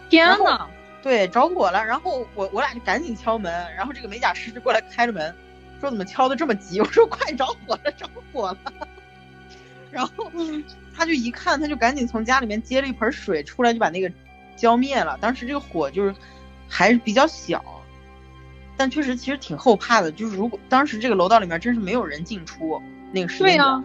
[0.09, 0.68] 天呐，
[1.05, 5.35] 对，着火了，然后我我俩就赶紧敲门，然后这个美甲师就过来开着门，
[5.79, 6.81] 说怎么敲的这么急？
[6.83, 8.73] 我说快着火了，着火了。
[9.93, 10.33] 然后
[10.97, 14.11] 他就一看，他就赶紧从家里面接了一盆水出来，就把那个
[14.57, 15.19] 浇灭了。
[15.21, 16.14] 当时这个火就是
[16.71, 17.62] 还是比较小，
[18.75, 20.11] 但确实其实挺后怕的。
[20.11, 22.81] 就是如果当时这个楼道里面真是没有人进出，
[23.12, 23.85] 那个时间对呀、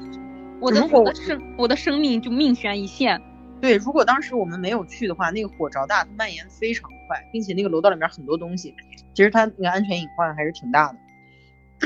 [0.62, 3.22] 我的我的生我的生命就命悬一线。
[3.60, 8.74] 对，如果当时我们没有去的话，那个火着大，它蔓延非常快，并且那个楼道里面很多东西，
[9.16, 11.00] 其实它那个安全隐患还是挺大的。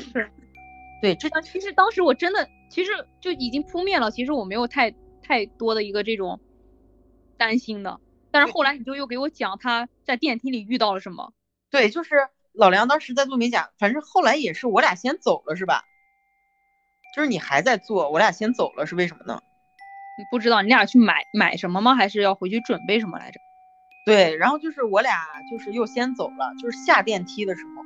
[0.02, 0.30] 是，
[1.02, 6.40] 对，这其实当时我真的其实就已经扑灭了，其实我没有太太多的一个这种
[7.38, 8.00] 担心的。
[8.30, 11.34] 但是后来你就又给我讲他在电梯里遇到了什么。
[11.72, 15.84] 对，就是老梁当时在做美甲，反正后来也是我俩先走了，是吧？
[17.16, 19.40] 就是你还在做，我俩先走了，是为什么呢？
[20.18, 21.96] 你不知道你俩去买买什么吗？
[21.96, 23.40] 还是要回去准备什么来着？
[24.06, 25.18] 对，然后就是我俩
[25.50, 27.84] 就是又先走了，就是下电梯的时候，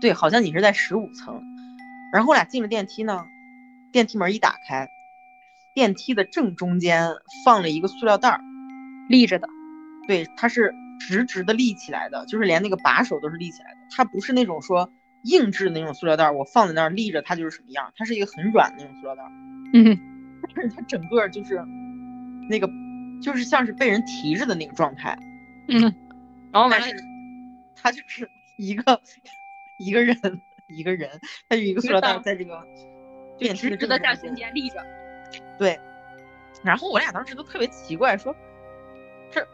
[0.00, 1.42] 对，好像你是在十五层，
[2.12, 3.24] 然后我俩进了电梯呢，
[3.90, 4.88] 电梯门一打开，
[5.74, 7.08] 电梯的正中间
[7.44, 8.40] 放了一个塑料袋儿，
[9.08, 9.48] 立着的，
[10.06, 14.92] 对，它是直直的立起来的，就是连那个把手都是立起来的，它不是那种说
[15.24, 19.30] 硬质的那种塑料袋儿，我放在那儿立着它就是什么样，它是一个很软的那种塑料袋儿，
[19.74, 19.98] 嗯。
[20.56, 21.64] 但是它整个就是
[22.48, 22.68] 那个，
[23.22, 25.16] 就是像是被人提着的那个状态，
[25.68, 25.82] 嗯，
[26.52, 26.86] 然后完了，
[27.74, 29.00] 他就是 一个
[29.78, 30.16] 一个人
[30.68, 31.08] 一个人，
[31.48, 32.62] 他就一个塑料袋在这个
[33.38, 34.84] 电梯的在中间立着，
[35.58, 35.78] 对。
[36.62, 38.34] 然后我俩当时都特别奇怪，说
[39.30, 39.46] 这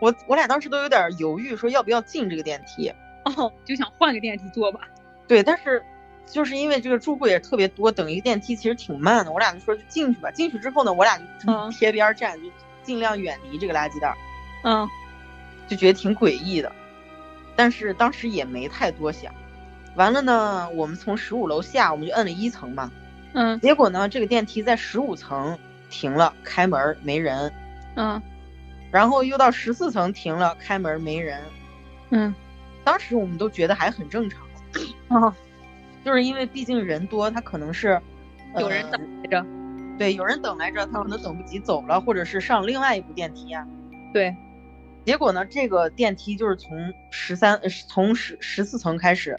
[0.00, 2.92] 我我俩当时都有点犹豫，说要不要进这个电梯，
[3.24, 4.80] 哦，就想换个电梯坐吧。
[5.26, 5.82] 对，但是。
[6.24, 9.32] 就是因为这个住户也特别多，等一个电梯其实挺慢的。
[9.32, 10.30] 我俩就说就进去吧。
[10.30, 12.48] 进去之后呢，我俩就贴边站，就
[12.82, 14.16] 尽量远离这个垃圾袋。
[14.64, 14.88] 嗯，
[15.68, 16.70] 就觉得挺诡异的，
[17.56, 19.32] 但是当时也没太多想。
[19.96, 22.90] 完了呢，我们从十五楼下，我们就摁了一层嘛。
[23.34, 23.58] 嗯。
[23.60, 25.58] 结果呢，这个电梯在十五层
[25.90, 27.52] 停了，开门没人。
[27.96, 28.22] 嗯。
[28.90, 31.40] 然后又到十四层停了，开门没人。
[32.10, 32.34] 嗯。
[32.84, 34.40] 当时我们都觉得还很正常。
[35.08, 35.34] 哦。
[36.04, 38.00] 就是因为毕竟人多，他可能是
[38.58, 39.46] 有人等来着、呃，
[39.98, 43.66] 对，有人等来着，他可能等不及走了，或者是上另外一部电梯啊。
[44.12, 44.34] 对，
[45.04, 49.36] 结果呢，这个电梯就是从十三，呃，从十十四层开始，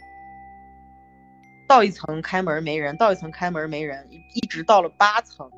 [1.68, 5.50] 到一层开门没人，到一层开门没人，一直到了八层，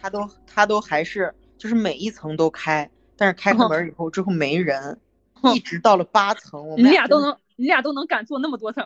[0.00, 5.00] 他都他都还是就是每一层都开，但是开开门以后之后没人，
[5.40, 8.84] 哦、一直到了八层，我 们俩都能，你俩都能敢坐那么多层。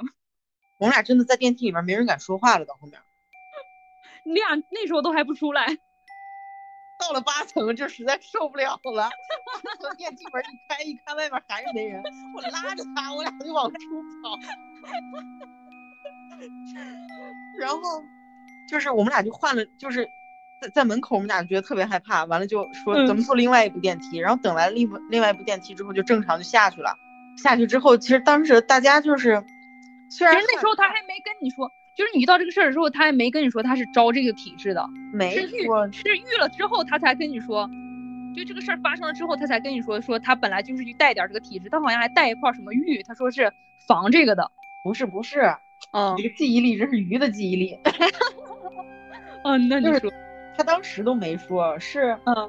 [0.79, 2.99] 我们俩真的在电梯里面没人敢说话了，到后面，
[4.25, 5.67] 你俩那时候都还不出来，
[6.99, 9.11] 到了八层就实在受不了了，
[9.81, 12.03] 从电梯门一开，一看外面还是没人，
[12.35, 13.79] 我拉着他，我俩就往出
[14.23, 14.39] 跑，
[17.59, 17.79] 然后
[18.69, 20.09] 就是我们俩就换了，就是
[20.61, 26.95] 在在门口，我们俩觉得特别害怕，完了就说咱们坐另外一部电梯，嗯、然后等来另另外一部电梯之后就正常就下去了，
[27.43, 29.45] 下去之后其实当时大家就是。
[30.15, 37.69] 虽然那时候他还没跟你说，就是你遇到这个事儿的时候，他还没跟你说他是招这个体质的，没是是遇了之后他才跟你说，
[38.35, 43.53] 就这个事儿发生了之后他才跟你说，说他本来就是去带点这个体质，他好像还带一块什么玉，他说是
[43.87, 44.51] 防这个的，
[44.83, 45.55] 不是不是，
[45.93, 47.79] 嗯，这个记忆力这是鱼的记忆力，
[49.45, 50.11] 嗯，那你说，
[50.57, 52.49] 他当时都没说，是嗯，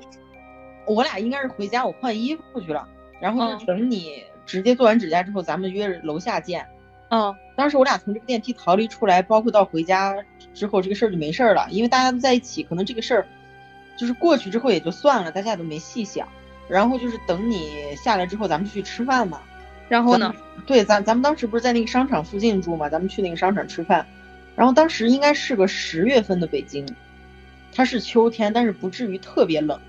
[0.87, 2.87] 我俩应该是回家我换衣服去了，
[3.21, 6.65] 然后等你直接做完指甲之后，咱们约着楼下见。
[7.13, 10.15] 嗯，当时我俩从这个电梯逃离出来，包括到回家
[10.51, 13.27] 之后，这个事儿就没事儿了，因为大家都在一起，可能这个事儿
[13.95, 16.27] 就是过去之后也就算了，大家也都没细想。
[16.67, 19.41] 然后就是等你下来之后，咱们就去吃饭嘛。
[19.87, 20.33] 然后呢？
[20.65, 24.03] 对，咱咱们当时不是在那个商场附近住嘛，咱们去那个商场吃饭。
[24.55, 26.83] 然后当时应该是个十月份的北京，
[27.75, 29.79] 它是秋天，但是不至于特别冷。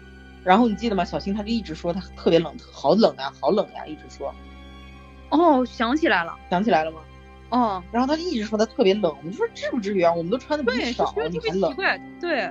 [0.42, 1.06] 然后你记得吗？
[1.06, 4.34] 小新他就一直说他特别冷，好冷呀，好冷呀，一直说。
[5.30, 6.98] 哦，想起来了，想起来了吗？
[7.50, 11.74] 哦，然后他就一直说他特别冷，我们就说至不至于啊，我们都穿的比你少，你还冷。
[12.20, 12.50] 对。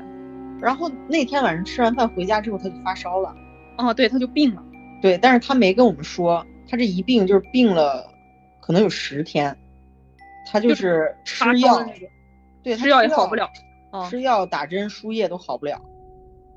[0.61, 3.35] 然后那天晚上吃完饭回家之后，他就发烧了。
[3.77, 4.63] 哦，对，他就病了。
[5.01, 8.09] 对，但是他没跟我们说，他这一病就是病了，
[8.61, 9.57] 可能有十天。
[10.49, 12.07] 他就是吃药，那个、
[12.63, 13.49] 对，吃药也好不了，
[13.91, 15.81] 哦、吃药打针输液都好不了。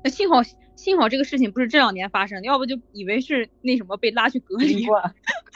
[0.03, 0.41] 那幸好
[0.75, 4.85] 幸好这个事情不是这两年发生的，要不就以为是那什么被拉去隔离。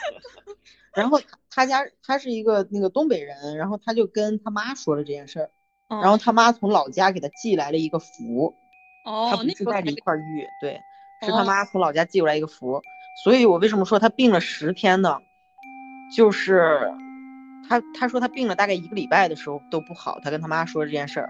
[0.94, 1.20] 然后
[1.54, 5.50] 他家他是一个那个东北人，然后他就跟他妈说了这件事儿，
[5.88, 8.54] 哦、然后他妈从老家给他寄来了一个符，
[9.04, 10.80] 哦，他不是带着一块玉，对，
[11.22, 12.80] 是哦他妈从老家寄过来一个符，
[13.22, 15.18] 所以我为什么说他病了十天呢？
[16.16, 16.90] 就是
[17.68, 21.28] 他他说他病了大概一个礼拜的时候都不好，他跟他妈说这件事儿，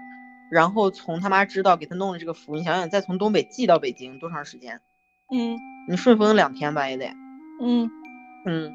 [0.51, 4.79] 然后从他妈知道给他弄了这个符，你想想再从东北寄到北京多长时间？
[5.33, 5.57] 嗯
[5.89, 7.07] 你顺丰两天吧也得，
[7.61, 7.89] 嗯，
[8.45, 8.71] 嗯，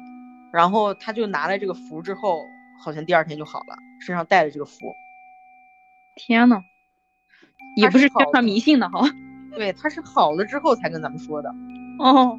[0.51, 2.45] 然后他就拿了这个符之后，
[2.83, 4.95] 好像第二天就好了，身上带着这个符，
[6.15, 6.63] 天呐，
[7.75, 9.07] 也不是宣传他是好的迷信的哈。
[9.55, 11.49] 对，他是好了之后才跟咱们说的，
[11.99, 12.37] 哦，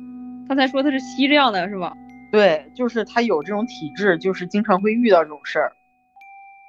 [0.49, 1.93] 他才说他是吸这样的是吧？
[2.33, 5.73] 对，就是他有这种体质，就是经常会遇到这种事儿，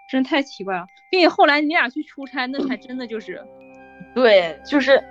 [0.09, 3.43] 真太奇怪了，并且后来你俩去出差，那才真的就是，
[4.15, 5.03] 对，就是，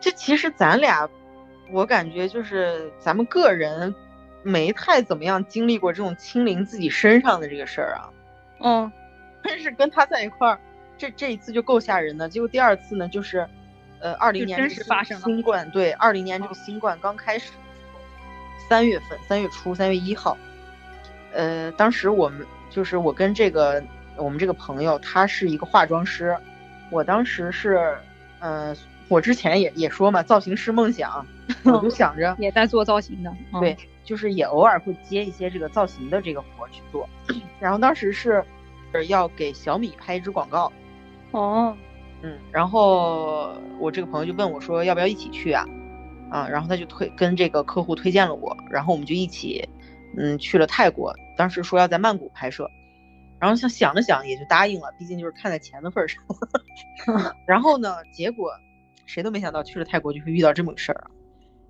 [0.00, 1.08] 这其实咱俩，
[1.72, 3.94] 我感觉就是咱们个人
[4.46, 8.08] 没太怎么样经历过这种亲临自己身上的这个事儿啊。
[8.60, 8.92] 嗯
[9.42, 10.58] 但是跟他在一块儿，
[10.98, 12.28] 这这一次就够吓人的。
[12.28, 13.46] 结果第二次呢，就是，
[14.00, 17.52] 呃，二零年这个实发生了新冠，对，二零年这个新冠刚开始，
[18.68, 20.36] 三月份，三月初，三月一号，
[21.32, 23.80] 呃，当时我们就是我跟这个
[24.16, 26.36] 我们这个朋友，他是一个化妆师，
[26.90, 27.96] 我当时是，
[28.40, 28.74] 呃，
[29.06, 31.24] 我之前也也说嘛，造型师梦想，
[31.62, 33.30] 我就想着，也在做造型的。
[33.52, 37.06] 嗯、对，就是也偶尔会接一些这个造型的这个活儿去做。
[37.60, 38.42] 然后当时是
[38.92, 40.72] 是要给小米拍一支广告，
[41.32, 41.76] 哦，
[42.22, 45.66] 嗯，然后我这个朋友就问我说要不要一起去啊？
[46.30, 49.68] 啊，然后他就推跟这个客户推荐了我，然后我们就一起，
[50.16, 51.12] 嗯，去了泰国。
[51.36, 52.68] 当时说要在曼谷拍摄，
[53.38, 56.22] 然后想想了想也就答应了，毕竟就是看在钱的份儿上。
[57.46, 58.50] 然后呢，结果
[59.04, 61.10] 谁都没想到去了泰国就会遇到这么个事儿啊！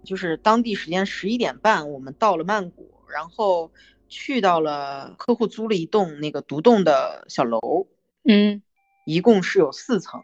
[0.06, 3.70] 就是当地时间十一点半，我们到了曼谷，然后
[4.08, 7.88] 去到了客户租了一栋那个独栋的小楼，
[8.24, 8.62] 嗯
[9.04, 10.22] 一共是有四层。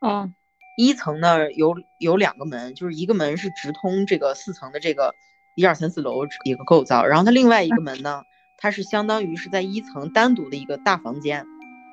[0.00, 0.32] 哦
[0.76, 5.14] 一层呢有有两个门，就是一个门是直通这个四层的这个
[5.54, 8.22] 一二三四楼一个构造，然后它另外一个门呢，
[8.56, 11.44] 它是相当于是在一层单独的一个大房间。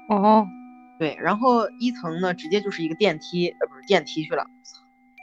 [0.08, 0.48] 哦，
[1.00, 4.46] 对，然后一层呢直接就是一个电梯，呃，不是电梯去了，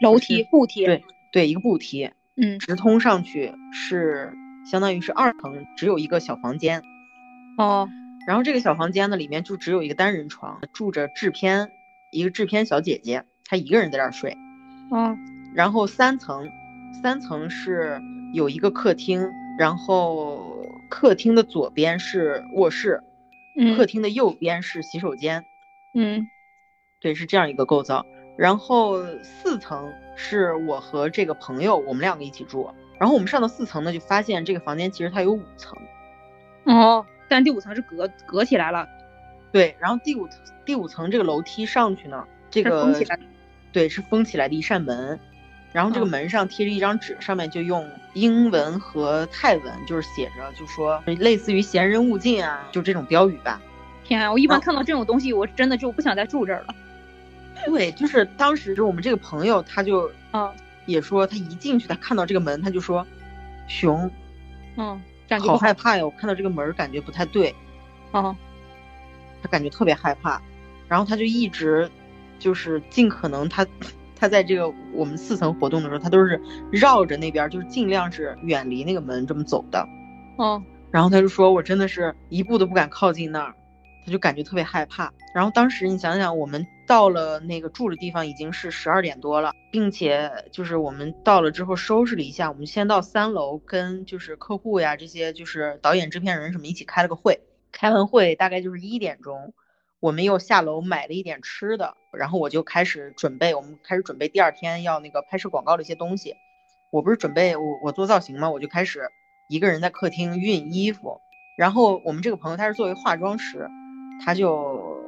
[0.03, 0.85] 楼梯步梯。
[0.85, 1.03] 对
[1.35, 4.33] 对，一个步梯，嗯直通上去是
[4.71, 6.81] 相当于是二层，只有一个小房间。
[7.59, 7.89] 哦
[8.25, 11.73] 然后这个小房间呢，里面就只有一个单人床，住着制片，
[12.13, 14.39] 一个制片小姐姐，她一个人在这儿睡。
[14.93, 15.19] 哦
[15.57, 16.49] 然后三层，
[17.03, 18.01] 三层是
[18.33, 23.03] 有一个客厅，然后客厅的左边是卧室，
[23.59, 25.45] 嗯客厅的右边是洗手间，
[25.95, 26.29] 嗯
[27.01, 28.07] 对，是这样一个构造。
[28.37, 32.71] 然后四层是我和这个朋友，我们两个一起住。
[32.99, 35.77] 然后我们上到四层呢，就发现这个房间其实它有五层，
[36.65, 38.89] 哦，但第五层是隔隔起来了，
[39.53, 39.77] 对。
[39.81, 40.29] 然后第五
[40.65, 43.19] 第五层这个楼梯上去呢，这个封起来。
[43.73, 45.19] 对，是封起来的一扇门，
[45.73, 53.61] 然后这个嗯门上贴着一张纸，上面就用英文和泰文，就是写着，就说类似于“闲人勿进”啊，就这种标语吧。
[54.05, 56.75] 天啊，我一般哦看到这种东西，我真的就不想再住这儿了。
[57.67, 60.53] 对，就是当时我们这个朋友他就啊
[60.87, 63.07] 也说，他一进去，他看到这个门，他就说
[63.69, 64.11] ：“熊，
[64.77, 66.05] 嗯，感觉好害怕呀！
[66.05, 67.55] 我看到这个门儿感觉不太对，
[68.13, 68.37] 啊。
[69.43, 70.41] 他感觉特别害怕。”
[70.89, 71.91] 然后他就一直
[72.39, 73.67] 就是尽可能他。
[74.17, 76.41] 他在这个我们四层活动的时候，他都是
[76.71, 79.87] 绕着那边，就是尽量是远离那个门这么走的。
[80.39, 83.55] 哦然后他就说：“我真的是一步都不敢靠近那儿，
[84.05, 97.41] 他就感觉特别害怕。”然后当时你想想，我们到了那个住的地方已经是十二点多了，并且就是我们到了之后收拾了一下，我们先到三楼跟就是客户呀这些就是导演、制片人什么一起开了个会。
[97.73, 99.53] 开完会大概就是一点钟，
[99.99, 106.35] 我们又下楼买了一点吃的，然后我就开始准备，我们开始准备第二天要那个拍摄广告的一些东西。
[106.93, 109.09] 我不是准备我我做造型嘛，我就开始
[109.49, 111.19] 一个人在客厅熨衣服。
[111.59, 113.69] 然后我们这个朋友他是作为化妆师，
[114.21, 115.01] 他就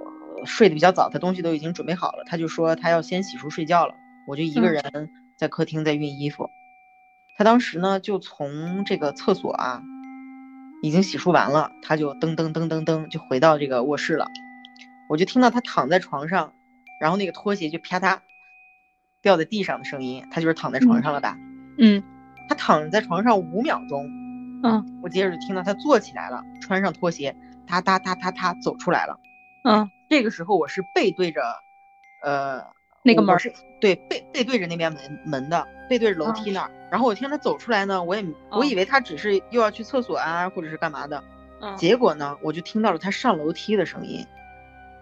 [0.44, 3.94] 睡得比较早，他东西都已经准备好了，他就说他要先洗漱睡觉了。
[4.26, 6.48] 我就一个嗯人在客厅在熨衣服。
[7.36, 9.82] 他当时呢就从这个厕所啊
[10.82, 14.26] 已经洗漱完了，他就噔噔噔噔噔就回到这个卧室了。
[15.08, 16.52] 我就听到他躺在床上，
[17.00, 18.18] 然后那个拖鞋就啪嗒
[19.22, 21.36] 掉在地上的声音，他就是躺在床上了吧？
[21.78, 22.02] 嗯
[22.48, 24.06] 他躺在床上五秒钟，
[24.62, 27.36] 嗯我接着就听到他坐起来了，穿上拖鞋，
[27.66, 29.18] 哒哒哒哒哒走出来了。
[29.64, 31.42] 嗯这个时候我是背对着，
[32.22, 32.64] 呃，
[33.02, 36.70] 那个门儿是对背背对着那边门门的，背对着楼梯那儿。
[36.90, 41.22] 然后我听他走出来呢，我也我以为他只是又要去厕所啊，或者是干嘛的。
[41.60, 41.76] 嗯。
[41.76, 44.24] 结果呢，我就听到了他上楼梯的声音。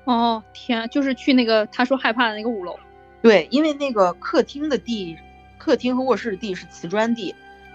[0.05, 2.79] 哦天，就是去那个他说害怕的那个五楼。
[3.21, 5.19] 对，因为那个客厅的地，
[5.59, 7.35] 客厅和卧室的地是瓷砖地，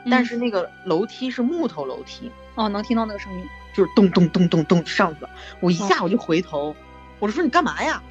[0.09, 3.45] 但嗯是那个楼梯是木头楼梯，哦，能听到那个声音。
[3.79, 5.29] 就是咚咚咚咚咚上去了。
[5.61, 6.75] 我一下我就回头，
[7.17, 8.03] 我就说你干嘛呀？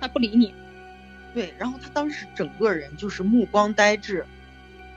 [0.00, 0.52] 他不理你。
[1.32, 4.26] 对，然后他当时整个人就是目光呆滞，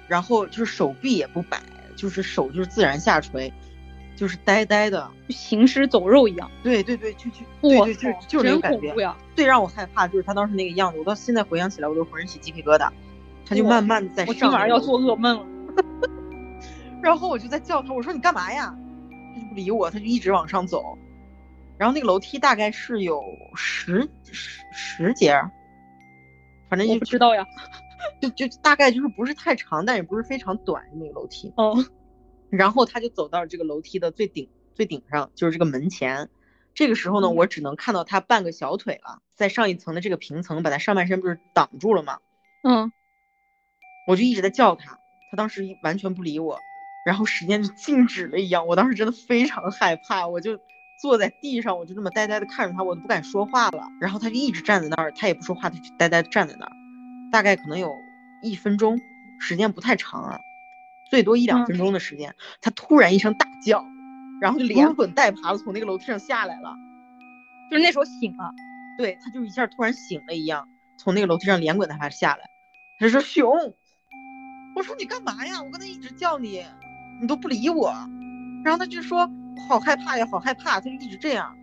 [0.08, 1.62] 然后就是手臂也不摆，
[1.96, 3.54] 就是手就是自然下垂，
[4.16, 6.50] 就是呆呆的，行尸走肉一样。
[6.64, 8.96] 对对对，就就对对就就是那种感觉。
[8.96, 9.16] 呀！
[9.36, 12.90] 最让我害怕就是他当时那个样子，我到现在回想起来我都浑身起鸡皮疙瘩。
[13.46, 14.34] 他就慢慢的在上。
[14.34, 15.46] 我今晚上要做噩梦了。
[17.04, 18.76] 然后我就在叫他，我说你干嘛呀？
[19.42, 20.98] 他就不理我，他就一直往上走。
[21.78, 23.24] 然后那个楼梯大概是有
[23.56, 25.34] 十十十节，
[26.70, 27.46] 反正我不知道呀。
[28.20, 31.52] 就就大概就是不是太长，但也不是非常短那个楼梯。
[31.58, 31.76] 哦。
[32.50, 36.30] 然后他就走到这个楼梯的最顶最顶上，就是这个门前。
[36.74, 42.20] 这个时候呢，我只能看到他半个小腿了，在上一层的这个平层把他上半身不是挡住了吗？
[42.64, 42.92] 嗯。
[44.08, 44.98] 我就一直在叫他，
[45.30, 46.60] 他当时完全不理我，
[47.04, 48.68] 然后时间就静止了一样。
[48.68, 50.60] 我当时真的非常害怕，我就
[51.02, 53.88] 坐在地上，我就那么呆呆的看着他，我都不敢说话了。
[54.00, 56.72] 然后他就一直站在那儿，他也不说话，他就呆呆的站在那儿，
[57.32, 57.92] 大概可能有
[58.44, 59.00] 一分钟，
[59.40, 60.40] 时间不太长啊，
[61.10, 62.36] 最多一两分钟的时间。
[62.62, 63.84] 他突然一声大叫，
[64.40, 66.76] 然后就连滚带爬的从那个楼梯上下来了，
[67.72, 68.54] 就是那时候醒了，
[68.98, 72.50] 对，他就一下突然醒了一样，从那个楼梯上连滚带爬下来，
[73.00, 73.74] 他说熊。
[74.74, 75.62] 我说你干嘛呀？
[75.62, 76.64] 我刚才一直叫你，
[77.22, 77.94] 你都不理我。
[78.66, 79.30] 然后他就说
[79.70, 80.80] 好害怕呀，好害怕。
[80.80, 81.56] 他就一直这样。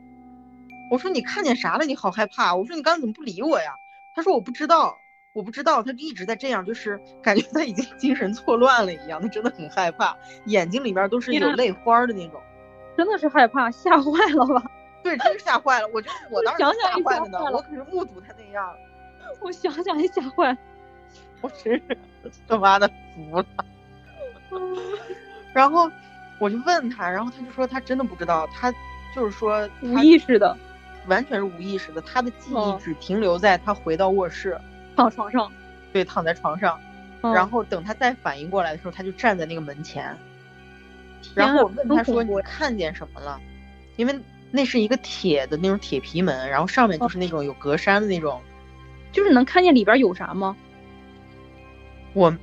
[0.91, 1.85] 我说你看见啥了？
[1.85, 2.55] 你好害怕。
[2.55, 3.73] 我说你刚才怎么不理我呀？
[4.17, 4.97] 他说我不知道，
[5.35, 5.83] 我不知道。
[5.83, 9.21] 他就一直在这样，就是 感觉他已经精神错乱了一样。
[9.21, 12.41] 他真的很害怕，眼睛里面都是有泪花的那种。
[12.97, 14.63] 真的是害怕，吓坏了吧？
[15.05, 15.89] 对，真是吓坏了。
[15.95, 18.75] 我就我当时吓坏了呢，我可是目睹他那样。
[19.41, 20.57] 我想想也吓坏。
[21.41, 21.99] 我真是
[22.49, 23.47] 他妈的服了，
[25.53, 25.91] 然后
[26.39, 28.73] 我就问他，然后他就说他真的不知道，他
[29.15, 30.57] 就是说无意识的，
[31.07, 34.59] 完全是无意识的，他的记忆只停留在他回到卧室，
[34.97, 35.51] 躺床上，
[35.93, 36.79] 对，躺在床上，
[37.23, 40.17] 然后等他再反应过来的时候，他就站在那个门前，
[41.35, 43.41] 然后我问他说你看见什么了？
[43.97, 44.21] 因为
[44.51, 48.41] 那是一个铁的那种铁皮门，然后上面就是那种有格栅的那种，
[49.11, 50.57] 就是能看见里边有啥吗？
[52.15, 52.35] 我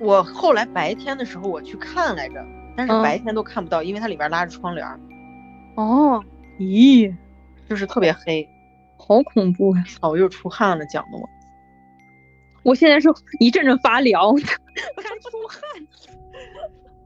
[0.00, 2.42] 我后来白天的时候我去看来着，
[2.74, 4.86] 但是白天都看不到，因为它里边拉着窗帘。
[5.76, 6.24] 哦，
[6.58, 7.14] 咦，
[7.68, 8.48] 就是特别黑，
[8.96, 9.84] 好恐怖呀！
[10.00, 11.28] 我又出汗了，讲的我，
[12.62, 14.46] 我现在是一阵阵发凉， 我出
[15.48, 15.86] 汗。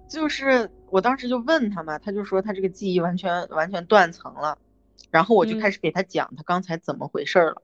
[0.08, 4.56] 就是我当时就问他嘛，他就说他这个记忆完全完全断层了，
[5.10, 7.62] 然后我就开始给他讲他刚才怎么回事了，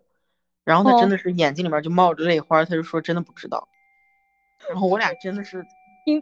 [0.65, 3.69] 然后他真的是眼睛里面就冒着泪花，他就说真的不知道。
[4.69, 5.67] 然后我俩真的是，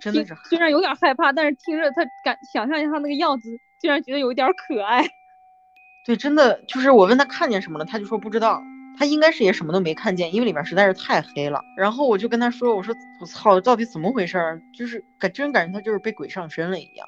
[0.01, 5.05] 真的是虽然有点害怕，但是听着他感想象一下他那个样子，竟然觉得有一点可爱。
[6.07, 8.63] 对，真的就是我问他看见什么了，他就说不知道，
[8.99, 11.63] 他应该是也什么都没看见，因为里面实在是太黑了。
[11.77, 14.63] 然后我就跟他说，我说我操，到底怎么回事？
[14.75, 17.07] 就是感真感觉他就是被鬼上身了一样。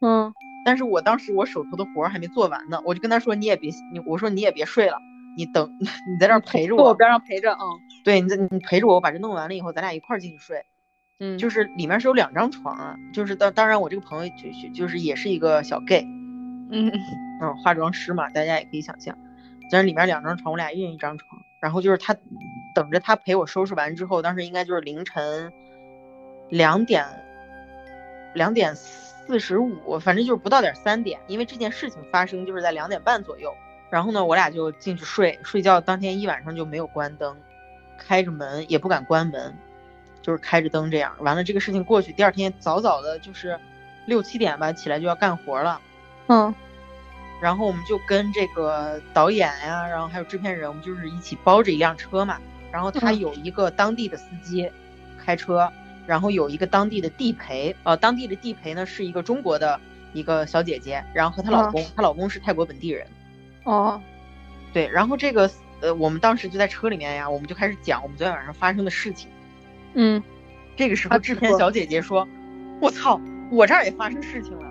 [0.00, 0.32] 嗯，
[0.64, 4.96] 但是我当时我手头的活还没做完呢，我就跟他说你也别你，我说你也别睡了，
[5.36, 7.58] 你等 你在这陪着我，我边上陪着啊。
[8.10, 10.64] 对，你你陪着我，我把这弄完了以后，咱俩一块儿进去睡。
[11.20, 16.02] 嗯，就是里面是有两张床啊，就是当当然我这个朋友就就是也是一个小 gay，
[16.72, 16.90] 嗯
[17.40, 19.16] 嗯，化妆师嘛，大家也可以想象。
[19.70, 21.40] 但是里面两张床，我俩一人一张床。
[21.62, 22.16] 然后就是他
[22.74, 25.52] 等着他陪我收拾完之后，当时应该就是凌晨
[26.48, 27.04] 两点
[28.34, 33.54] 两点四十五，反正就是不到点三点，因为这件事情发生就是在两点半左右。
[33.90, 37.36] 然后呢，我俩就进去睡，睡觉当天一晚上就没有关灯，
[38.04, 39.54] 开着门也不敢关门，
[40.22, 41.12] 就是开着灯这样。
[41.18, 43.58] 完了这个事情过去，第二天早早的，就是
[44.06, 45.80] 六七点吧，起来就要干活了。
[46.28, 46.54] 嗯，
[47.40, 52.38] 然后我们就跟这个导演呀，然后还有制片人，我们就是一起包着一辆车嘛。
[52.72, 54.70] 然后他有一个当地的司机
[55.18, 55.70] 开车，
[56.06, 59.80] 然后有一个当地的地陪，呃，当地的地陪呢是一个中国的
[60.12, 63.06] 一个小姐姐，然后和她老公，她老公是泰国本地人。
[63.64, 64.00] 哦，
[64.72, 65.50] 对，然后这个
[65.80, 69.30] 呃，我们当时就在车里面呀，我们就开始讲我们昨天晚上发生的事情。
[69.94, 70.22] 嗯，
[70.76, 72.26] 这个时候制片小姐姐说
[72.80, 73.20] ：“我操，
[73.50, 74.64] 我这儿也发生事情了。”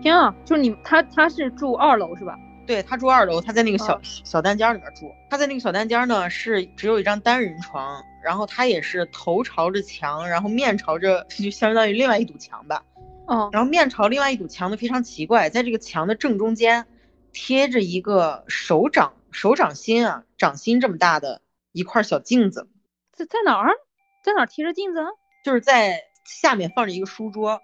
[0.00, 2.38] 天啊，就是你他他是住二楼是吧？
[2.66, 5.12] 对他住二楼，他在那个小小单间里面住。
[5.28, 12.82] 他在那个小单间呢，是只有一张单人床，然后他也是头朝着墙，然后面朝着， 就相当于另外一堵墙吧。
[13.26, 16.86] 哦，然后面朝另外一堵墙的，非常奇怪，在这个墙的正中间。
[17.30, 22.68] 贴着一个手掌手掌心啊，掌心这么大的一块小镜子，
[23.12, 23.74] 在在哪儿？
[24.22, 25.00] 在哪儿贴着镜子？
[25.44, 27.60] 就是在下面放着一个书桌，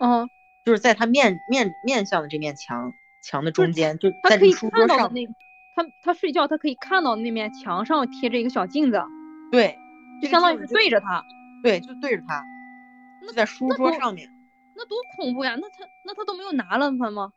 [0.00, 0.28] 嗯，
[0.66, 2.92] 就是在他面面面向的这面墙
[3.24, 5.12] 墙的中间，就在这书桌上。
[5.14, 5.26] 那
[5.74, 9.02] 他他睡觉他可以看到那面墙上贴着一个小镜子，
[9.50, 9.78] 对，
[10.20, 11.24] 就相当于是对着他，
[11.62, 12.44] 对，就对着他，
[13.26, 14.28] 就在书桌上面。
[14.74, 15.54] 那多恐怖呀！
[15.60, 17.32] 那他那他都没有拿了他吗？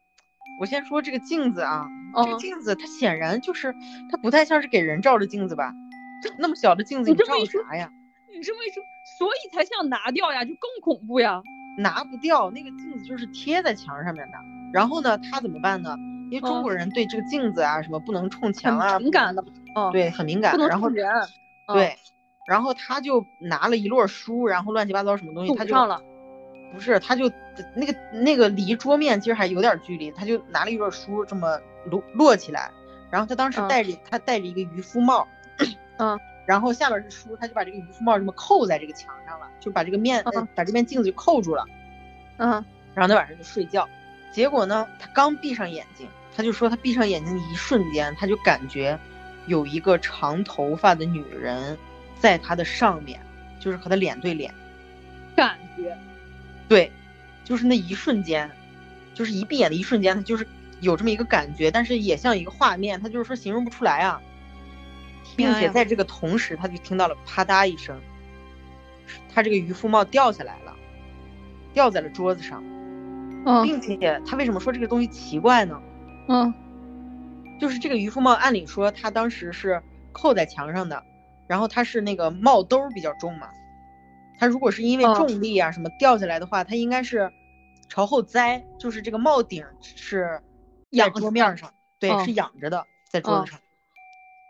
[0.59, 1.87] 我先说这个镜子啊，
[2.23, 3.73] 这个镜子它显然就是
[4.11, 5.73] 它不太像是给人照的镜子吧？
[6.39, 7.89] 那么小的镜子你照啥呀？
[8.33, 8.83] 你这么一说，
[9.17, 11.41] 所以才想拿掉呀，就更恐怖呀！
[11.77, 14.37] 拿不掉，那个镜子就是贴在墙上面的。
[14.73, 15.95] 然后呢，他怎么办呢？
[16.31, 19.43] 因为中国人对这个镜子啊什么不能冲墙啊，敏感的，
[19.75, 20.53] 哦，对，很敏感。
[20.53, 21.07] 不能冲人。
[21.67, 21.95] 对，
[22.47, 26.01] 然后他就拿了一摞书，然后乱七八糟什么东西，他就上了。
[26.75, 27.31] 不是，他就
[27.73, 31.57] 那个那个离桌面其实还有点距离，他就拿了一本书这么
[31.89, 32.69] 摞摞起来，
[33.09, 35.25] 然后他当时戴着他戴着一个渔夫帽，
[35.97, 40.21] 嗯， 然后下边是书，他就把这个渔夫帽这么扣在这个墙上了，就把这个面
[40.53, 41.65] 把这面镜子就扣住了，
[42.37, 42.51] 嗯，
[42.93, 43.87] 然后他晚上就睡觉，
[44.33, 48.99] 结果呢，他刚闭上眼睛，他就说他闭上眼睛的一瞬间，他就感觉
[49.47, 51.77] 有一个长头发的女人
[52.19, 53.19] 在他的上面，
[53.61, 54.53] 就是和他脸对脸，
[55.37, 55.97] 感觉。
[56.67, 56.91] 对，
[57.43, 58.49] 就是那一瞬间，
[59.13, 60.47] 就是一闭眼的一瞬间，他就是
[60.81, 64.21] 有这么一个感觉，但是也像一个画面，他就是说形容不出来啊，
[65.35, 67.99] 并且在这个同时，他就听到了啪嗒一声，
[69.33, 70.73] 他这个渔夫帽掉下来了，
[71.73, 72.63] 掉在了桌子上，
[73.63, 75.79] 并且他为什么说这个东西奇怪呢？
[76.27, 76.53] 嗯，
[77.59, 81.03] 就是这个渔夫帽，按理说他当时是扣在墙上的，
[81.47, 83.47] 然后他是那个帽兜比较重嘛。
[84.39, 87.31] 它如果是因为重力啊什么掉下来的话，它应该是
[87.89, 90.41] 朝后栽，就是这个帽顶是
[90.91, 93.59] 仰桌面上，对，是仰着的在桌子上。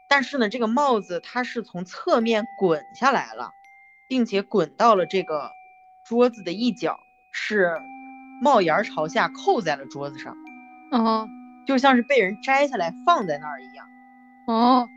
[0.10, 3.52] 但是呢，这个帽子它是从侧面滚下来了，
[4.08, 5.52] 并且滚到了这个
[6.08, 7.00] 桌子的一角，
[7.32, 7.80] 是
[8.42, 10.36] 帽檐朝下扣在了桌子上，
[10.92, 11.28] 哦，
[11.68, 13.88] 就像是被人摘下来放在那儿一样，
[14.48, 14.88] 哦。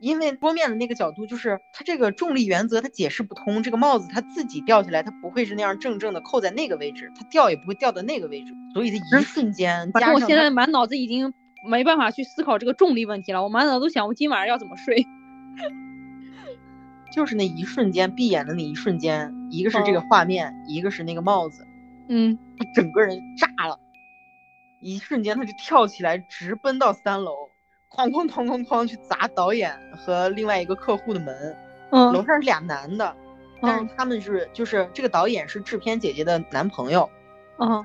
[0.00, 3.62] 因为桌面的那个角度，就是它这个重力原则，它解释不通。
[3.62, 8.52] 这个帽子它自己掉下来，它不会是那样正正的扣在那个位置，它掉也不会掉到那个位置。
[8.74, 11.32] 所以它一瞬间，反正我现在满脑子已经
[11.68, 13.42] 没办法去思考这个重力问题了。
[13.42, 15.06] 我满脑子都想我今晚上要怎么睡。
[17.12, 21.66] 就是那一瞬间，闭眼的那一瞬间，一个是这个画面，一个是那个帽子。
[22.08, 23.78] 嗯，他整个人炸了，
[24.82, 27.32] 一瞬间他就跳起来，直奔到三楼。
[27.90, 31.56] 哐哐哐哐哐去砸导演和另外一个客户的门，
[31.90, 33.14] 嗯，楼上是俩男的，
[33.62, 37.08] 但是他们是就是这个导演是制片姐姐的男朋友，
[37.58, 37.84] 嗯，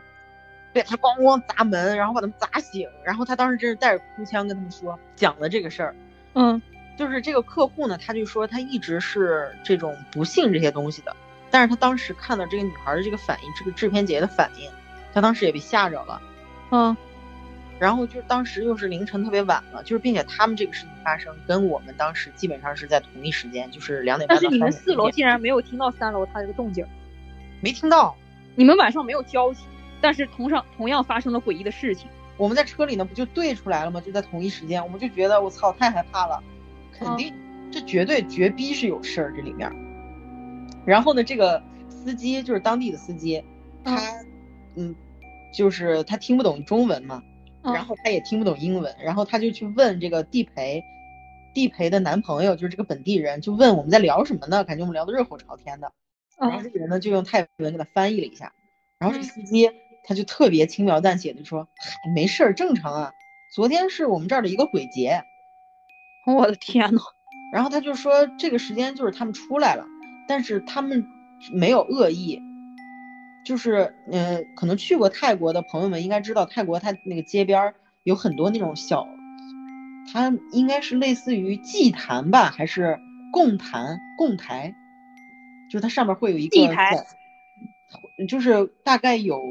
[0.74, 5.96] 对他咣咣砸门，然后把他们砸醒，然后他当时真是带着哭腔跟他们说讲了这个事儿，
[6.34, 6.62] 嗯，
[6.98, 11.16] 就是这个客户呢，他就说他一直是这种不信这些东西的，
[11.50, 14.70] 但是他当时看到这个女孩的这个反应，这个制片姐姐的反应，
[15.14, 16.22] 他当时也被吓着了，
[16.72, 16.98] 嗯。
[17.82, 26.86] 然后就是当时又是凌晨特别晚了，就是并且他们这个事情发生跟我们当时基本上是在同一时间，就是两点半但是你们四楼竟然没有听到三楼他这个动静，
[27.60, 28.16] 没听到。
[28.54, 29.64] 你们晚上没有交集，
[30.00, 32.08] 但是同上同样发生了诡异的事情。
[32.38, 34.00] 我们在车里呢，不就对出来了吗？
[34.00, 36.40] 就在同一时间，我们就觉得我操，太害怕了，
[36.92, 37.34] 肯定
[37.72, 39.68] 这绝对绝逼是有事儿这里面。
[40.86, 41.60] 然后呢，这个
[41.90, 43.44] 司机就是当地的司机，
[43.84, 44.00] 他
[44.76, 44.94] 嗯，
[45.52, 47.24] 就是他听不懂中文嘛。
[47.64, 50.84] 然后他也听不懂英文，然后他就去问这个地陪，
[51.54, 54.64] 地陪的男朋友就是这个本地人，就问我们在聊什么呢？
[54.64, 55.92] 感觉我们聊得热火朝天的。
[56.40, 58.52] 然后这个人呢就用泰文给他翻译了一下，
[59.00, 59.70] 然后这个司机
[60.04, 63.12] 他就特别轻描淡写的说：“嗨，没事儿，正常啊。
[63.54, 65.24] 昨天是我们这儿的一个鬼节。
[66.26, 67.02] ”我的天呐，
[67.54, 69.86] 然后他就说这个时间就是他们出来了，
[70.28, 71.06] 但是他们
[71.52, 72.42] 没有恶意。
[73.44, 77.74] 就是，嗯，可能去过泰国的朋友们应该知道，泰国它那个街边
[78.04, 79.08] 有很多那种小，
[80.14, 83.00] 它应该是类似于祭坛吧，还是
[83.32, 84.76] 供坛、供台，
[85.72, 87.04] 就是它上面会有一个祭台，
[88.28, 89.42] 就是大概有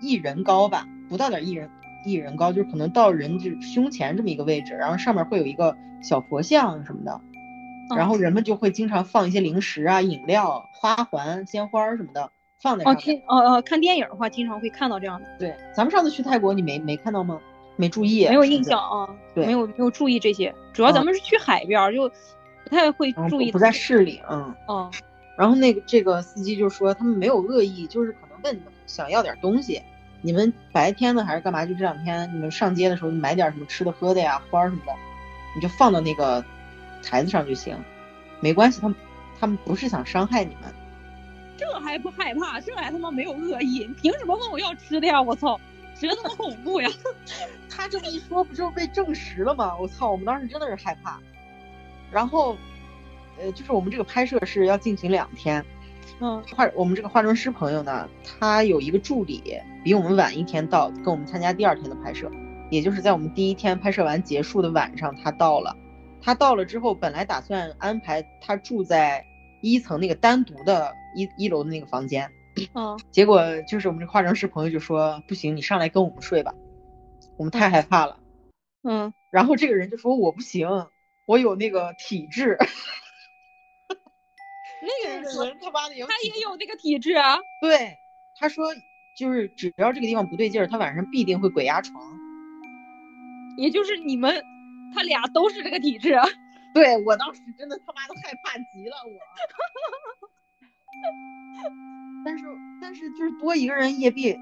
[0.00, 1.70] 一人高吧，不到点一人
[2.04, 7.20] 一人高，就是可能到人就胸前这么一个位置，然后上面会有一个小佛像什么的，
[7.96, 12.32] 然后人们就会经常放一些零食啊、饮料、花环、鲜花什么的。
[12.62, 15.26] 放在哦，听哦哦，看电影的话，经常会看到这样的。
[15.36, 17.40] 对，咱们上次去泰国，你没没看到吗？
[17.74, 19.08] 没注意，没有印象啊。
[19.34, 22.08] 对，没有没有注意这些，主要咱们是去海边，就
[22.62, 23.50] 不太会注意。
[23.50, 24.54] 不在市里，嗯。
[24.68, 24.90] 哦。
[25.36, 29.82] 然后那个这个司机就说，他们没有恶意，就是可能问你们想要点东西，
[30.20, 31.66] 你们白天呢还是干嘛？
[31.66, 34.92] 就这两天你们上街的时候买点什么吃的喝的呀，花什么的，
[35.56, 36.44] 你就放到那个
[37.02, 37.76] 台子上就行，
[38.38, 38.96] 没关系，他们
[39.40, 40.72] 他们不是想伤害你们。
[41.62, 42.60] 这还不害怕？
[42.60, 43.86] 这还他妈没有恶意？
[43.86, 45.22] 你凭什么问我要吃的呀？
[45.22, 45.58] 我操，
[45.94, 46.90] 谁他妈恐怖呀？
[47.70, 49.76] 他这么一说，不就被证实了吗？
[49.78, 51.20] 我操，我们当时真的是害怕。
[52.10, 52.56] 然后，
[53.38, 55.64] 呃，就是我们这个拍摄是要进行两天。
[56.20, 59.42] 嗯，化我们这个化妆师朋友呢，他有一个助理，
[59.84, 62.30] 比我们晚一天到，跟我们参加第二天的拍摄，
[62.70, 65.76] 也就是在我们第一天拍摄完结束的晚上，他到了。
[66.20, 69.24] 他到了之后，本来打算安排他住在
[69.60, 72.30] 一层那个单独的一一楼的那个房间。
[72.74, 76.54] 嗯， 结果就是我们这化妆师朋友就说不行，你上来跟我们睡吧，
[77.38, 78.18] 我们太害怕了。
[78.82, 80.68] 嗯，然后这个人就说我不行，
[81.26, 82.58] 我有那个体质。
[84.82, 87.38] 那个人说他妈的有他也有那个体质啊。
[87.60, 87.96] 对，
[88.40, 88.74] 他说
[89.16, 92.02] 就是只要这个地方不对劲儿，他晚上必定会鬼压床。
[93.56, 94.42] 也就是你们
[94.94, 96.18] 他俩都是这个体质。
[96.74, 99.12] 对我当时真的他妈的害怕极了，我。
[102.24, 102.44] 但是
[102.80, 104.36] 但是就是多一个人也比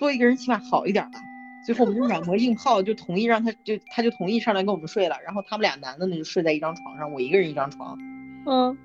[0.00, 1.18] 多一个人起码好一点吧。
[1.66, 5.16] 最后我们就软磨硬泡，就同意让他就他就同意上来跟我们睡了。
[5.24, 7.98] 然后他们俩男的呢就睡在一张床上，我一个人一张床。
[8.46, 8.76] 嗯。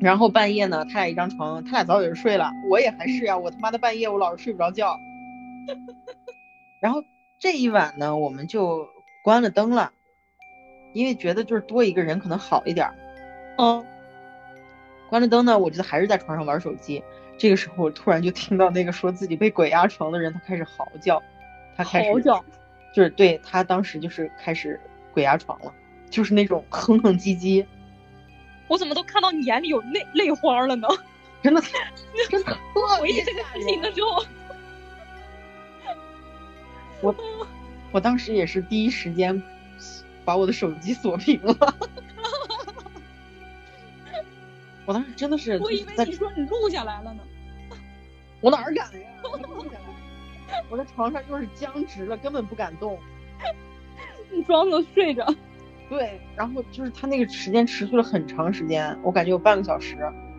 [0.00, 4.98] 然后半夜呢，他俩一张床，他俩早已经睡了，我也还是呀，我他妈的半夜我老是睡不着觉。
[6.80, 7.04] 然后
[7.38, 8.88] 这一晚呢，我们就
[9.22, 9.92] 关了灯了，
[10.92, 12.90] 因为觉得就是多一个人可能好一点。
[13.58, 13.84] 嗯。
[15.10, 17.02] 关了灯呢，我觉得还是在床上玩手机。
[17.36, 21.20] 这个时候，我突然就听到那个说自己被鬼压床的人，他开始嚎叫，
[21.76, 22.44] 他开始嚎叫，
[22.94, 24.78] 就是对他当时就是开始
[25.12, 25.74] 鬼压床了，
[26.08, 27.66] 就是那种哼哼唧唧。
[28.68, 30.86] 我怎么都看到你眼里有泪泪花了呢？
[31.42, 31.60] 真的，
[32.30, 32.56] 真的。
[33.00, 34.24] 回忆这个事情的时候，
[37.00, 37.14] 我
[37.90, 39.42] 我当时也是第一时间
[40.24, 41.56] 把我的手机锁屏了。
[44.90, 47.22] 我当时真的是，我以为你说你录下来了呢。
[48.42, 48.90] 我哪敢呀！
[49.22, 49.70] 录下
[50.50, 52.98] 来，我在床上就是僵直了，根本不敢动。
[54.34, 55.32] 你装作睡着。
[55.88, 59.96] 对，然后就是他那个时间持续了很长时间，我感觉有半个小时。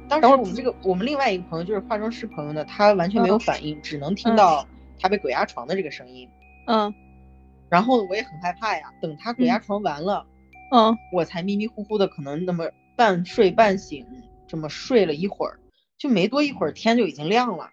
[0.09, 4.67] 当时我们这个我们另外一个朋友就是化妆师朋友呢，他完全没有反应，只能听到
[4.99, 6.27] 他被鬼压床的这个声音。
[6.67, 6.93] 嗯。
[7.69, 10.25] 然后我也很害怕呀，等他鬼压床完了，
[10.75, 14.05] 嗯，我才迷迷糊糊的，可能那么半睡半醒。
[14.51, 15.59] 这么睡了一会儿，
[15.97, 17.69] 就没多一会儿，天就已经亮了，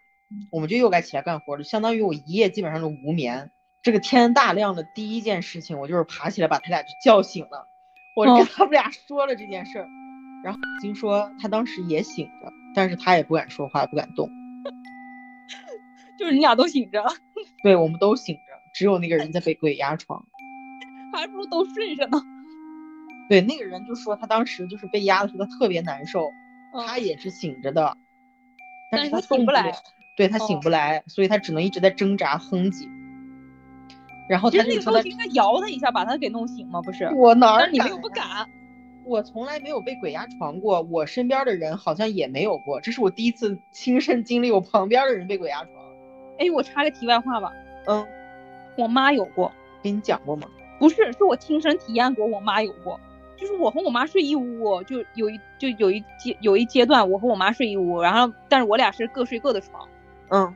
[0.53, 3.51] 我们就又该起来干活了，相当于我一夜基本上都无眠。
[3.83, 7.66] 这个天大亮的第一件事情，我就是爬起来把他俩就叫醒了，
[8.14, 9.89] 我跟他们俩说了这件事儿，
[10.45, 14.31] 然后听说他当时也醒着，但是他也不敢说话，不敢动，
[16.16, 17.05] 就是你俩都醒着，
[17.64, 18.41] 对我们都醒着，
[18.72, 20.24] 只有那个人在被鬼压床，
[21.12, 22.22] 还不如都睡着呢。
[23.29, 26.31] 对，那个人就说他当时就是被压的时候，他特别难受。
[26.73, 27.97] 他也是醒着的，
[28.91, 29.73] 但是他醒不来，
[30.16, 32.89] 对他醒不来，所以他只能一直在挣扎哼唧。
[34.29, 36.83] 然后他就说他应该摇他一下，把他给弄醒吗？
[36.83, 37.57] 不是，我哪？
[37.57, 38.47] 儿你们又不敢。
[39.05, 45.73] 我从来没有被鬼压床过，我身边的人好像也没有过，这是我第一次亲身经历，我旁边的人被鬼压床。
[46.39, 47.51] 哎，我插个题外话吧。
[47.87, 48.07] 嗯，
[48.77, 49.51] 我妈有过，
[49.83, 50.47] 给你讲过吗？
[50.79, 53.01] 不是，是我亲身体验过，我妈有过。
[53.39, 59.89] 就是我和我妈睡一屋，就有一就有一阶有一阶段，我和我妈睡一屋，然后但是我俩是各睡各的床，
[60.30, 60.55] 嗯，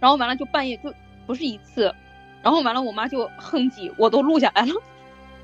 [0.00, 0.92] 然后完了就半夜就
[1.24, 1.94] 不是一次，
[2.42, 4.74] 然后完了我妈就哼唧，我都录下来了，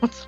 [0.01, 0.27] 我操，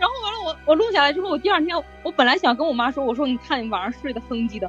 [0.00, 4.68] 然后完了我我录下来之后，我第二天我本来想跟我妈说，我说你看你晚上睡的哼唧的，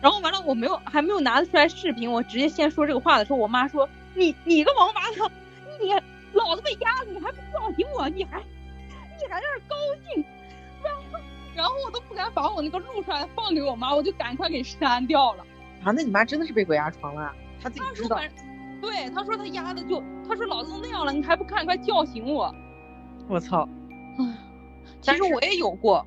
[0.00, 5.28] 然后完了我没有还没有拿出来视频，我直接先说这个话的时候，我妈说你你个王八蛋，
[5.80, 5.92] 你
[6.32, 8.40] 老子被压了，你还不叫醒我，你还。
[9.30, 9.76] 你还在那高
[10.08, 10.24] 兴，
[10.82, 11.02] 然后
[11.54, 15.46] 然后我都不敢把我那个录出来放给我妈，我就赶快给删掉了。
[15.84, 17.32] 啊，那你妈真的是被鬼压床了？
[17.62, 18.18] 她自己知道。
[18.82, 22.52] 对，她说她压的就，她说老子都那样了，你还不赶快叫醒我？
[23.28, 23.68] 我操！
[24.18, 24.24] 唉，
[25.00, 26.04] 其实我也有过。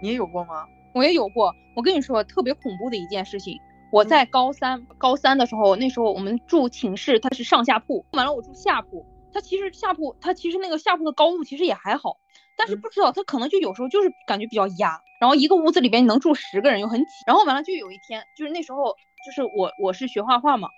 [0.00, 0.64] 你也有过吗？
[0.94, 1.54] 我也有过。
[1.74, 3.60] 我跟你说特别恐怖的一件事情，
[3.92, 9.04] 我在高三高三的时候，那时候我们住寝室，它是上下铺，完了我住下铺。
[9.32, 12.16] 它其实下铺，它其实那个下铺的高度其实也还好，
[12.56, 18.94] 但是不知道他可能就有时候就是感觉比较压，然后一个屋子里边能住十个人又很挤，然后完了就有一天，就是那时候
[19.24, 20.68] 就是我我是学画画嘛，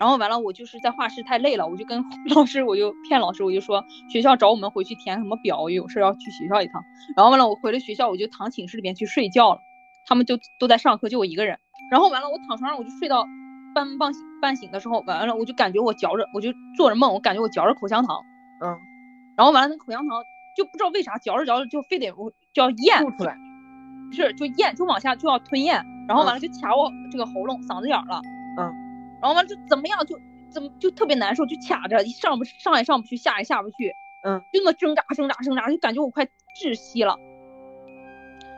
[0.00, 6.82] 然后完了我就是在画室太累了，我就跟 老师我就骗老师我就说学校找我们回去填什么表，有事要去学校一趟，
[7.16, 9.60] 然后完了我回了学校我就躺寝室里边去睡觉了，
[10.06, 11.58] 他们就都在上课就我一个人，
[11.90, 13.24] 然后完了我躺床上我就睡到。
[13.74, 18.16] 半半醒半醒的时候，完了我就感觉我嚼着，我就做着梦，我感觉我嚼着口香糖，
[18.64, 18.76] 嗯，
[19.36, 20.18] 然后完了那口香糖
[20.58, 23.38] 就不知道为啥嚼着嚼着就非得我就要咽吐出来，
[24.12, 28.20] 是就咽就往下就要吞咽，然后完了就卡我这个喉咙嗓子眼了，
[28.58, 28.64] 嗯，
[29.22, 30.18] 然后完了就怎么样就
[30.50, 33.92] 怎么就特别难受，就卡着上不上也上不去，下也下不去，
[34.24, 36.24] 嗯，就那么挣扎挣扎挣扎，就感觉我快
[36.60, 37.16] 窒息了。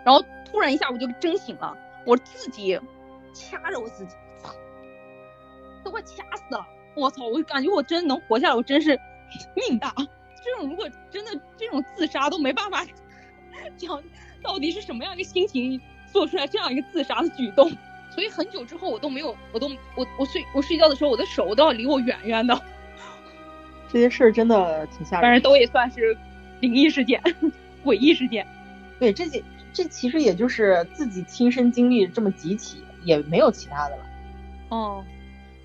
[0.02, 1.76] 然后突然一下我就真醒了，
[2.06, 2.80] 我自己
[3.34, 4.48] 掐着我自己，操，
[5.84, 6.66] 都快掐死了！
[6.96, 8.98] 我操，我感觉我真能活下来，我真是
[9.54, 9.94] 命大。
[10.44, 12.84] 这种如果真的这种自杀都没办法
[13.76, 14.02] 讲，
[14.42, 15.80] 到底是什么样一个心情
[16.12, 17.70] 做出来这样一个自杀的举动？
[18.12, 22.60] 所以很久之后我都没有，我都我我睡我睡觉的时候，我的手都要离我远远的。
[23.92, 26.16] 这些事儿真的挺吓人，反正都也算是
[26.60, 27.22] 灵异事件、
[27.84, 28.46] 诡异事件。
[28.98, 34.04] 对，这些这其实也就是自己亲身经历这么几起，也没有其他的了。
[34.70, 35.04] 哦，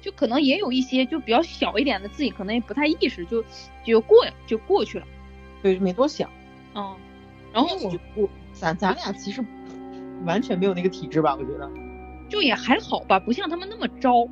[0.05, 3.43] 就可能也有一些就比较小一点的，自己可能也不太意识，就
[3.83, 5.07] 就过就过去了。
[5.63, 6.29] 对，没多想。
[6.75, 6.95] 嗯，
[7.51, 9.43] 然后我我咱咱俩其实
[10.23, 11.35] 完全没有那个体质吧？
[11.35, 11.67] 我觉得。
[12.29, 14.27] 就也还好吧，不像他们那么招。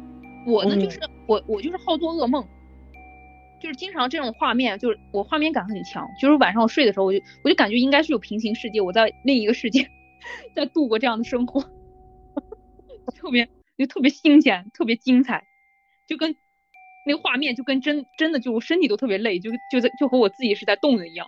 [0.45, 2.45] 我呢，就是我我就是好做噩梦，
[3.59, 6.07] 就是经常这种画面，就是我画面感很强。
[6.21, 9.89] 就是晚上我睡的时候，我就我就感觉应该是有平行世界，我在另一个世界
[10.55, 11.61] 在度过这样的生活，
[13.15, 15.43] 特别就特别新鲜，特别精彩，
[16.07, 16.35] 就跟
[17.05, 21.27] 那个画面就跟真真的就我身体都特别累，就就在就和我自己是在动的一样。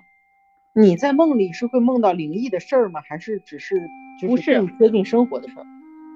[0.73, 3.01] 你在梦里是会梦到灵异的事儿吗？
[3.07, 3.87] 还是只是
[4.21, 5.65] 就是更接近生活的事儿？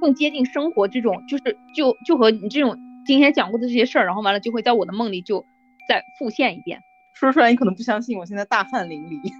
[0.02, 5.46] 更接近生活这种，就是就就和你这种今天讲过的这些事儿，然后完了就会在我的梦里就
[5.88, 6.80] 再复现一遍。
[7.14, 9.34] 说出来你可能不相信，我现在大汗淋漓，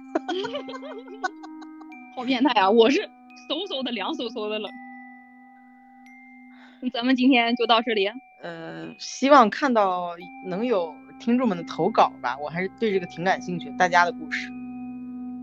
[2.16, 2.70] 好变态啊！
[2.70, 3.00] 我是
[3.48, 4.70] 嗖嗖的凉飕飕的冷。
[6.92, 8.06] 咱们今天就到这里。
[8.42, 10.16] 呃，希望看到
[10.46, 14.50] 能有听众们的投稿吧，我还是对这个挺感兴趣，大家的故事。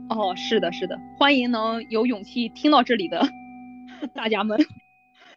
[0.10, 3.22] 哦，是的，是的，欢迎能有勇气听到这里的
[4.16, 4.60] 大家们。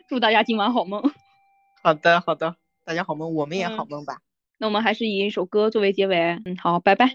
[0.08, 1.02] 祝大家今晚好梦。
[1.82, 4.18] 好的，好的，大家好梦，我们也好梦吧。
[4.58, 6.40] 那我们还是以一首歌作为结尾。
[6.44, 7.14] 嗯，好，拜拜。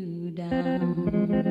[0.35, 1.50] down.